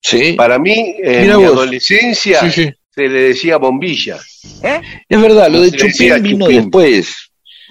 [0.00, 1.52] Sí, Para mí, en mi vos.
[1.52, 2.70] adolescencia, sí, sí.
[2.94, 4.18] se le decía bombilla.
[5.08, 6.60] Es verdad, lo de chupín vino chupín.
[6.62, 7.16] después.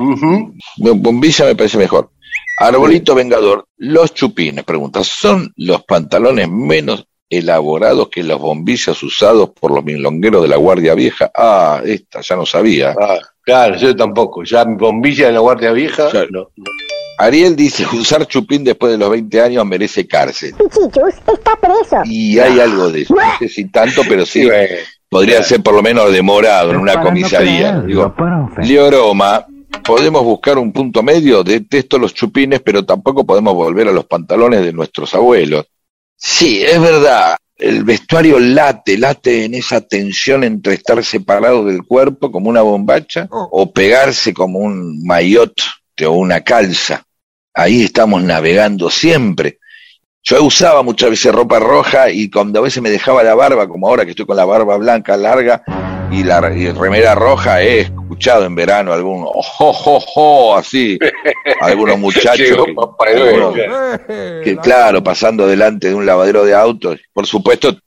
[0.02, 0.54] Ujú.
[0.78, 2.10] Bombilla me parece mejor.
[2.58, 9.72] Arbolito Vengador, los chupines, pregunta, ¿son los pantalones menos elaborados que las bombillas usados por
[9.72, 11.32] los milongueros de la Guardia Vieja?
[11.36, 12.94] Ah, esta ya no sabía.
[13.00, 14.44] Ah, claro, yo tampoco.
[14.44, 16.64] Ya mi bombilla en la Guardia Vieja, no, no.
[17.18, 20.54] Ariel dice, usar chupín después de los 20 años merece cárcel.
[20.54, 22.02] Pichichus está preso.
[22.06, 24.48] Y hay algo de eso, no sé si tanto, pero sí,
[25.10, 27.82] podría ser por lo menos demorado en una comisaría.
[27.82, 28.16] creerlo, Digo.
[29.84, 34.62] Podemos buscar un punto medio, detesto los chupines, pero tampoco podemos volver a los pantalones
[34.64, 35.66] de nuestros abuelos.
[36.16, 42.32] Sí, es verdad, el vestuario late, late en esa tensión entre estar separado del cuerpo
[42.32, 45.54] como una bombacha o pegarse como un maillot
[46.06, 47.04] o una calza.
[47.54, 49.60] Ahí estamos navegando siempre.
[50.24, 53.88] Yo usaba muchas veces ropa roja y cuando a veces me dejaba la barba, como
[53.88, 55.64] ahora que estoy con la barba blanca larga
[56.12, 61.00] y la y remera roja, he escuchado en verano algún ojo, jo, jo, así,
[61.62, 62.54] algunos muchachos que,
[63.16, 64.42] algunos- claro.
[64.44, 67.00] que, claro, pasando delante de un lavadero de autos.
[67.14, 67.78] Por supuesto,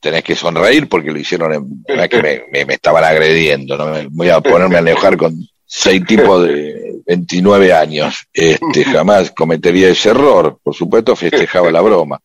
[0.00, 4.06] tenés que sonreír porque lo hicieron, en, que me, me- me estaban agrediendo, no me
[4.08, 5.34] voy a ponerme a enojar con
[5.66, 8.24] seis tipos de 29 años.
[8.32, 10.58] Este, jamás cometería ese error.
[10.62, 12.20] Por supuesto, festejaba la broma.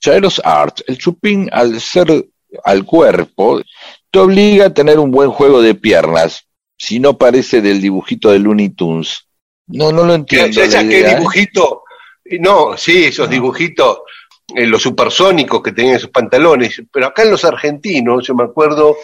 [0.00, 2.26] Chaelos Art, el chupín al ser
[2.64, 3.60] al cuerpo,
[4.16, 6.46] te obliga a tener un buen juego de piernas,
[6.78, 9.26] si no parece del dibujito de Looney Tunes.
[9.66, 10.54] No, no lo entiendo.
[10.54, 11.16] ¿Sabes qué ¿eh?
[11.16, 11.82] dibujito?
[12.40, 13.98] No, sí, esos dibujitos,
[14.54, 18.96] eh, los supersónicos que tenían esos pantalones, pero acá en los argentinos, yo me acuerdo,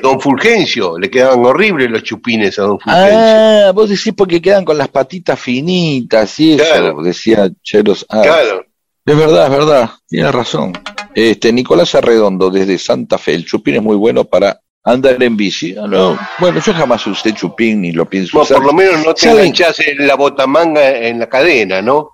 [0.00, 3.18] Don Fulgencio, le quedaban horribles los chupines a Don Fulgencio.
[3.18, 7.02] Ah, vos decís porque quedan con las patitas finitas y eso, Claro.
[7.02, 8.06] decía Cheros.
[8.08, 8.64] Ah, Claro,
[9.06, 10.72] Es verdad, es verdad, tienes razón.
[11.14, 15.74] Este, Nicolás Arredondo, desde Santa Fe, el chupín es muy bueno para andar en bici.
[15.74, 18.56] No, bueno, yo jamás usé chupín ni lo pienso no, usar.
[18.58, 19.38] por lo menos no te ¿Saben?
[19.40, 22.10] enganchás en la botamanga en la cadena, ¿no?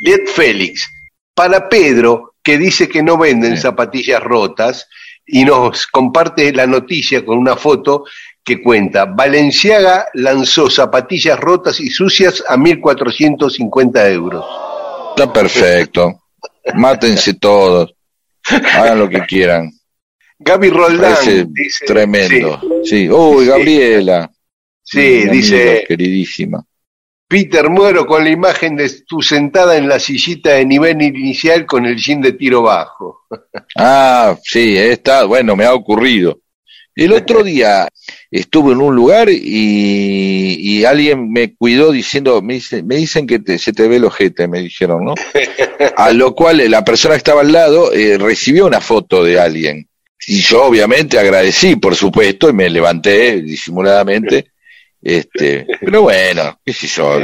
[0.00, 0.88] Liet Félix,
[1.34, 3.62] para Pedro, que dice que no venden Sí.
[3.62, 4.86] zapatillas rotas,
[5.26, 8.04] y nos comparte la noticia con una foto
[8.44, 14.44] que cuenta, Valenciaga lanzó zapatillas rotas y sucias a 1.450 euros.
[15.18, 16.22] Está perfecto.
[16.74, 17.94] Mátense todos.
[18.74, 19.70] Hagan lo que quieran.
[20.38, 21.16] Gaby Roldán
[21.52, 22.60] dice, tremendo.
[22.84, 23.08] Sí.
[23.10, 23.50] Uy, Sí.
[23.50, 24.30] Gabriela.
[24.82, 26.64] Sí, Mi amiga dice Queridísima.
[27.26, 31.84] Peter Muero con la imagen de tu sentada en la sillita de nivel inicial con
[31.84, 33.26] el jean de tiro bajo.
[33.76, 36.40] Ah, sí, está, bueno, me ha ocurrido.
[37.04, 37.88] El otro día
[38.30, 43.38] estuve en un lugar y, y alguien me cuidó diciendo, me, dice- me dicen que
[43.38, 45.14] te- se te ve el ojete, me dijeron, ¿no?
[45.96, 49.38] A lo cual eh, la persona que estaba al lado eh, recibió una foto de
[49.38, 49.88] alguien.
[50.26, 54.50] Y yo obviamente agradecí, por supuesto, y me levanté disimuladamente.
[55.00, 57.18] Este, pero bueno, qué sé yo.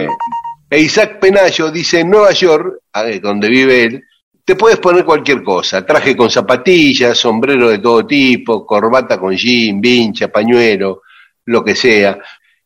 [0.71, 4.05] E Isaac Penayo dice, en Nueva York, eh, donde vive él,
[4.45, 9.81] te puedes poner cualquier cosa, traje con zapatillas, sombrero de todo tipo, corbata con jean,
[9.81, 11.03] vincha, pañuelo,
[11.47, 12.19] lo que sea.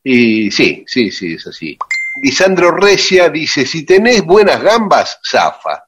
[0.03, 1.79] Y sí, sí, sí, es así.
[2.23, 5.85] Lisandro Recia dice, si tenés buenas gambas, zafa.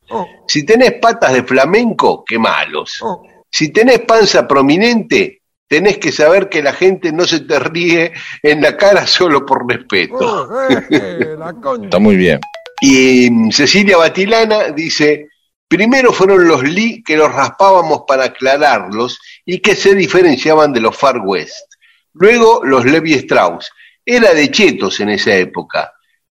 [0.47, 3.03] Si tenés patas de flamenco, qué malos.
[3.51, 8.13] Si tenés panza prominente, tenés que saber que la gente no se te ríe
[8.45, 10.49] en la cara solo por respeto.
[11.83, 12.39] Está muy bien.
[12.81, 15.30] Y mm, Cecilia Batilana dice,
[15.71, 20.97] primero fueron los Lee que los raspábamos para aclararlos y que se diferenciaban de los
[20.97, 21.75] Far West.
[22.13, 23.71] Luego los Levi Strauss.
[24.05, 25.93] Era de chetos en esa época.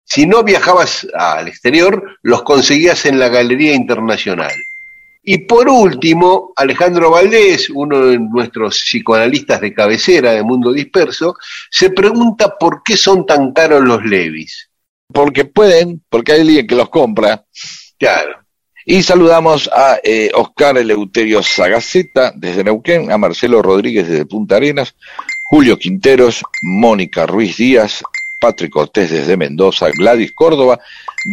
[0.04, 4.52] Si no viajabas al exterior, los conseguías en la Galería Internacional.
[5.22, 11.36] Y por último, Alejandro Valdés, uno de nuestros psicoanalistas de cabecera de Mundo Disperso,
[11.70, 14.68] se pregunta por qué son tan caros los Levis.
[15.10, 17.46] Porque pueden, porque hay alguien que los compra.
[17.98, 18.41] Claro.
[18.84, 24.94] Y saludamos a eh, Oscar Eleuterio Sagaceta desde Neuquén, a Marcelo Rodríguez desde Punta Arenas,
[25.50, 28.02] Julio Quinteros, Mónica Ruiz Díaz,
[28.40, 30.80] Patrick Cortés desde Mendoza, Gladys Córdoba,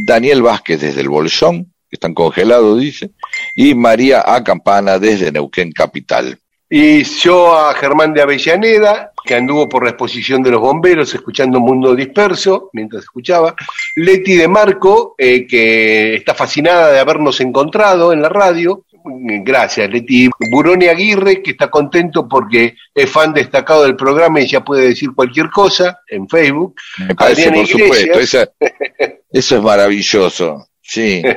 [0.06, 3.10] Daniel Vázquez desde el Bolsón, que están congelados, dice,
[3.56, 4.44] y María A.
[4.44, 6.38] Campana desde Neuquén Capital.
[6.70, 11.60] Y yo a Germán de Avellaneda, que anduvo por la exposición de los bomberos escuchando
[11.60, 13.54] Mundo Disperso mientras escuchaba.
[13.96, 18.86] Leti de Marco, eh, que está fascinada de habernos encontrado en la radio.
[19.06, 20.32] Gracias, Leti.
[20.52, 25.12] Buroni Aguirre, que está contento porque es fan destacado del programa y ya puede decir
[25.14, 26.74] cualquier cosa en Facebook.
[26.98, 28.50] Me parece, Adriana por supuesto, Iglesias.
[28.60, 30.68] esa- eso es maravilloso.
[30.82, 31.22] Sí.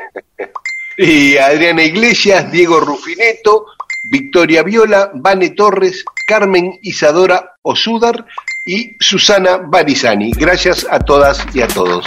[0.99, 3.65] Y Adriana Iglesias, Diego Rufineto,
[4.05, 8.27] Victoria Viola, Vane Torres, Carmen Isadora Osúdar
[8.67, 10.33] y Susana Barizani.
[10.33, 12.07] Gracias a todas y a todos.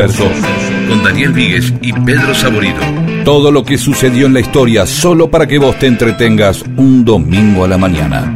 [0.00, 2.80] Con Daniel Víguez y Pedro Saborido.
[3.22, 7.64] Todo lo que sucedió en la historia solo para que vos te entretengas un domingo
[7.64, 8.34] a la mañana.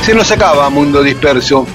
[0.00, 1.66] Se nos acaba Mundo Disperso.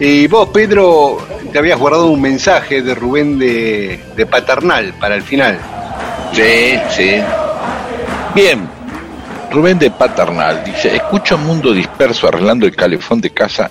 [0.00, 1.18] Y vos, Pedro,
[1.52, 5.60] te habías guardado un mensaje de Rubén de, de Paternal para el final.
[6.32, 7.20] Sí, sí.
[8.34, 8.73] Bien.
[9.54, 13.70] Rubén de Paternal dice, escucho Mundo Disperso arreglando el calefón de casa.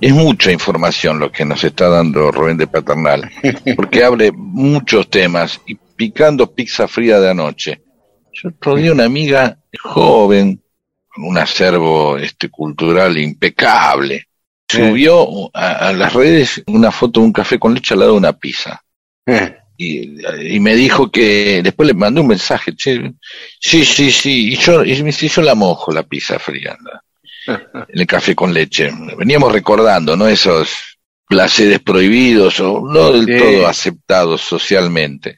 [0.00, 3.28] Es mucha información lo que nos está dando Rubén de Paternal,
[3.76, 7.82] porque abre muchos temas y picando pizza fría de anoche.
[8.32, 10.62] Yo rodé una amiga joven,
[11.08, 14.28] con un acervo este, cultural impecable.
[14.68, 18.18] Subió a, a las redes una foto de un café con leche al lado de
[18.18, 18.80] una pizza.
[19.76, 23.12] Y, y me dijo que después le mandé un mensaje, che,
[23.60, 26.90] sí, sí, sí, y yo, y me dice, yo la mojo la pizza fría, ¿no?
[27.88, 28.90] en el café con leche.
[29.18, 30.28] Veníamos recordando, ¿no?
[30.28, 33.38] Esos placeres prohibidos o no del Sí.
[33.38, 35.36] todo aceptados socialmente.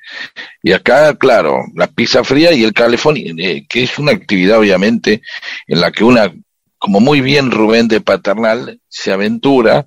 [0.62, 5.22] Y acá, claro, la pizza fría y el calefón, eh, que es una actividad obviamente
[5.66, 6.32] en la que una,
[6.78, 9.86] como muy bien Rubén de Paternal, se aventura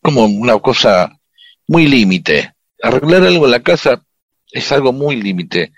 [0.00, 1.12] como una cosa
[1.66, 2.52] muy límite.
[2.82, 4.02] Arreglar algo en la casa
[4.50, 5.72] es algo muy límite.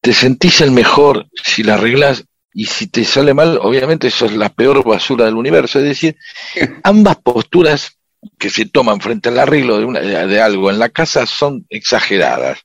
[0.00, 4.32] Te sentís el mejor si la arreglas y si te sale mal, obviamente eso es
[4.32, 5.78] la peor basura del universo.
[5.78, 6.16] Es decir,
[6.84, 7.98] ambas posturas
[8.38, 12.60] que se toman frente al arreglo de, una, de, algo en la casa son exageradas.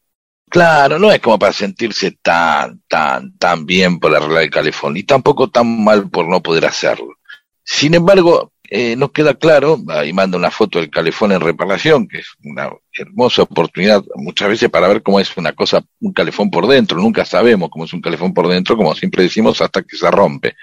[0.50, 5.04] Claro, no es como para sentirse tan, tan, tan bien por arreglar el calefón, y
[5.04, 7.16] tampoco tan mal por no poder hacerlo.
[7.64, 12.20] Sin embargo, eh, nos queda claro, ahí manda una foto del calefón en reparación, que
[12.20, 16.66] es una hermosa oportunidad muchas veces para ver cómo es una cosa, un calefón por
[16.68, 16.98] dentro.
[16.98, 20.56] Nunca sabemos cómo es un calefón por dentro, como siempre decimos, hasta que se rompe.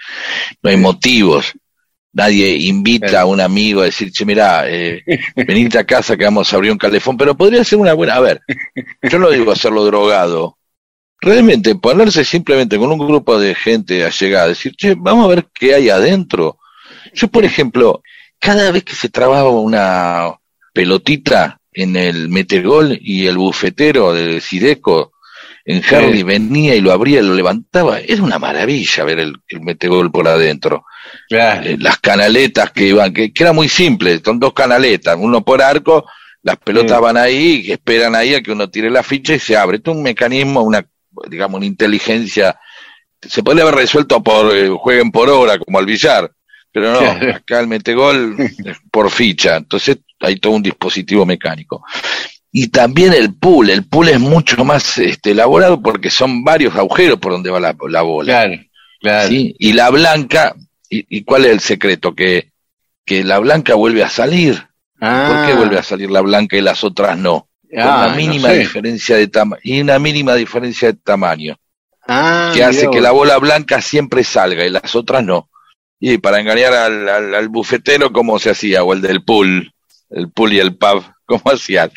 [0.63, 1.53] No hay motivos.
[2.11, 5.03] Nadie invita a un amigo a decir, che, mirá, eh,
[5.35, 8.19] venite a casa que vamos a abrir un calefón, pero podría ser una buena, a
[8.21, 8.41] ver,
[9.03, 10.57] yo no digo hacerlo drogado,
[11.21, 15.75] realmente ponerse simplemente con un grupo de gente allegada, decir, che, vamos a ver qué
[15.75, 16.58] hay adentro.
[17.13, 18.01] Yo, por ejemplo,
[18.39, 20.33] cada vez que se trababa una
[20.73, 25.13] pelotita en el metegol y el bufetero de Sideco
[25.65, 29.61] en Harley venía y lo abría y lo levantaba, era una maravilla ver el, el
[29.61, 30.85] metegol por adentro.
[31.63, 35.61] Eh, las canaletas que iban, que, que era muy simple, son dos canaletas, uno por
[35.61, 36.05] arco,
[36.41, 37.03] las pelotas Sí.
[37.03, 39.77] van ahí, y esperan ahí a que uno tire la ficha y se abre.
[39.77, 40.83] Esto es un mecanismo, una,
[41.29, 42.57] digamos, una inteligencia,
[43.21, 46.31] se podría haber resuelto por eh, jueguen por hora, como al billar,
[46.71, 46.99] pero no,
[47.35, 51.83] acá el metegol es por ficha, entonces hay todo un dispositivo mecánico.
[52.51, 57.19] Y también el pool, el pool es mucho más este, elaborado porque son varios agujeros
[57.19, 58.43] por donde va la, la bola.
[58.43, 58.61] Claro,
[59.01, 59.29] claro.
[59.29, 59.55] ¿sí?
[59.59, 60.55] Y la blanca,
[60.89, 62.15] y, y cuál es el secreto?
[62.15, 62.49] Que,
[63.05, 64.67] que la blanca vuelve a salir.
[64.99, 67.47] ¿Por qué vuelve a salir la blanca y las otras no?
[67.77, 68.59] Ah, una no mínima sé.
[68.59, 71.55] diferencia de tamaño y una mínima diferencia de tamaño
[72.07, 75.49] Ah, que hace que la bola blanca siempre salga y las otras no.
[75.99, 78.83] Y para engañar al, al, al bufetero, ¿cómo se hacía?
[78.83, 79.73] O el del pool,
[80.09, 81.91] el pool y el pub, ¿cómo hacían?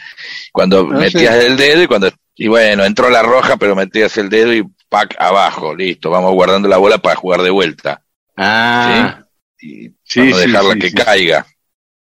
[0.53, 1.47] Cuando No metías sé.
[1.47, 5.17] el dedo y cuando, y bueno, entró la roja, pero metías el dedo y pack
[5.19, 8.03] abajo, listo, vamos guardando la bola para jugar de vuelta.
[8.37, 9.19] Ah,
[9.57, 9.67] ¿sí?
[9.67, 10.95] Y Sí, para no dejarla sí, que sí.
[10.95, 11.47] caiga.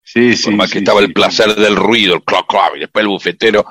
[0.03, 0.43] sí, sí.
[0.43, 1.07] por más sí, que estaba sí.
[1.07, 3.67] el placer del ruido, el clock, clock, y después el bufetero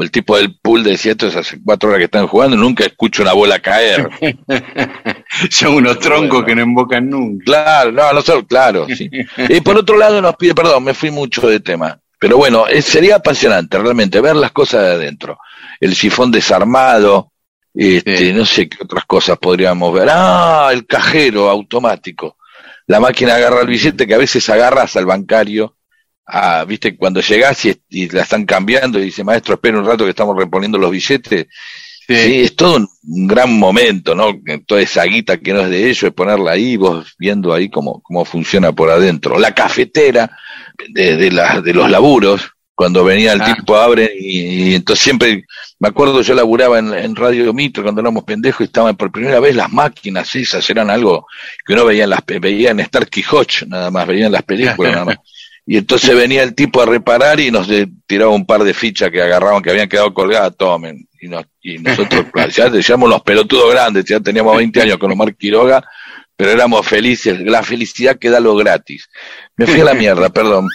[0.00, 2.84] o el tipo del pool decía, esto es hace cuatro horas que están jugando, nunca
[2.86, 4.08] escucho una bola caer.
[5.50, 6.46] Son unos troncos Bueno.
[6.46, 7.44] que no invocan nunca.
[7.44, 9.10] Claro, no, no claro, sí.
[9.48, 12.00] Y por otro lado nos pide, perdón, me fui mucho de tema.
[12.18, 15.38] Pero bueno, sería apasionante realmente ver las cosas de adentro.
[15.80, 17.32] El sifón desarmado,
[17.74, 18.32] este, Sí.
[18.32, 20.08] no sé qué otras cosas podríamos ver.
[20.10, 22.36] Ah, el cajero automático.
[22.86, 25.76] La máquina agarra el billete que a veces agarras al bancario.
[26.32, 30.04] Ah, viste, cuando llegás y, y la están cambiando y dice, maestro, espera un rato
[30.04, 31.46] que estamos reponiendo los billetes.
[32.06, 34.32] Sí, es todo un, un gran momento, ¿no?
[34.66, 38.00] Toda esa guita que no es de ellos, es ponerla ahí, vos viendo ahí cómo,
[38.02, 39.38] cómo funciona por adentro.
[39.38, 40.30] La cafetera
[40.88, 43.54] de, de, la- de los laburos, cuando venía el Ah.
[43.54, 45.44] tipo abre y, y entonces siempre,
[45.78, 49.38] me acuerdo yo laburaba en, en Radio Mitro cuando éramos pendejos y estaban por primera
[49.38, 51.26] vez las máquinas esas, eran algo
[51.64, 53.06] que uno veía en las, veía en Star
[53.68, 55.16] nada más, veía en las películas nada más.
[55.72, 59.08] Y entonces venía el tipo a reparar y nos de- tiraba un par de fichas
[59.08, 61.06] que agarraban, que habían quedado colgadas, tomen.
[61.20, 62.26] Y, nos- y nosotros,
[62.56, 65.80] ya decíamos los pelotudos grandes, ya teníamos 20 años con Omar Quiroga,
[66.34, 69.08] pero éramos felices, la felicidad que da lo gratis.
[69.56, 70.66] Me fui a la mierda, perdón.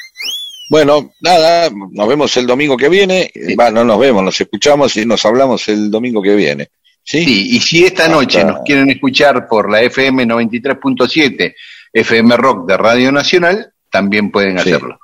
[0.69, 3.29] Bueno, nada, nos vemos el domingo que viene.
[3.59, 6.69] Va, no nos vemos, nos escuchamos y nos hablamos el domingo que viene.
[7.03, 7.25] ¿Sí?
[7.25, 11.53] Sí, y si esta noche Hasta- nos quieren escuchar por la FM 93.7,
[11.91, 14.73] FM Rock de Radio Nacional, también pueden Sí.
[14.73, 14.99] hacerlo.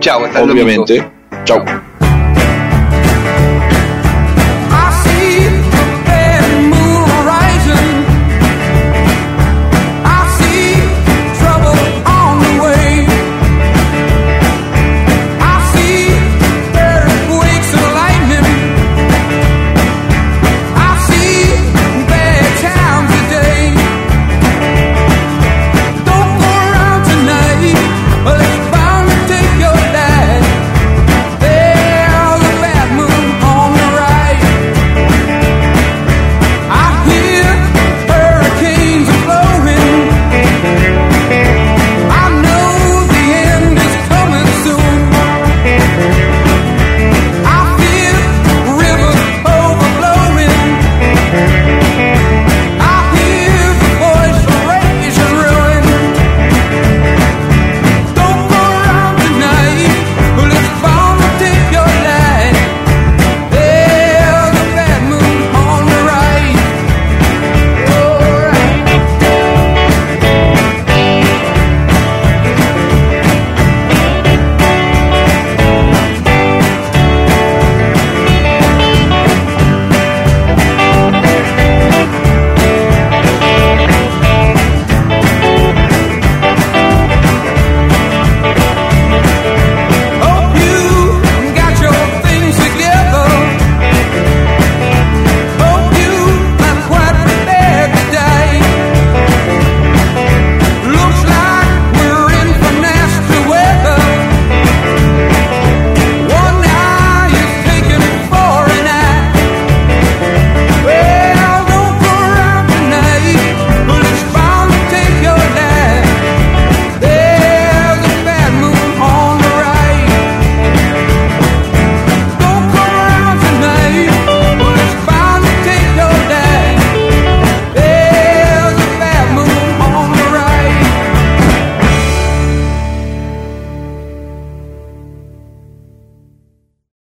[0.00, 0.82] Chao, hasta domingo.
[0.82, 1.08] Obviamente.
[1.44, 1.64] Chau.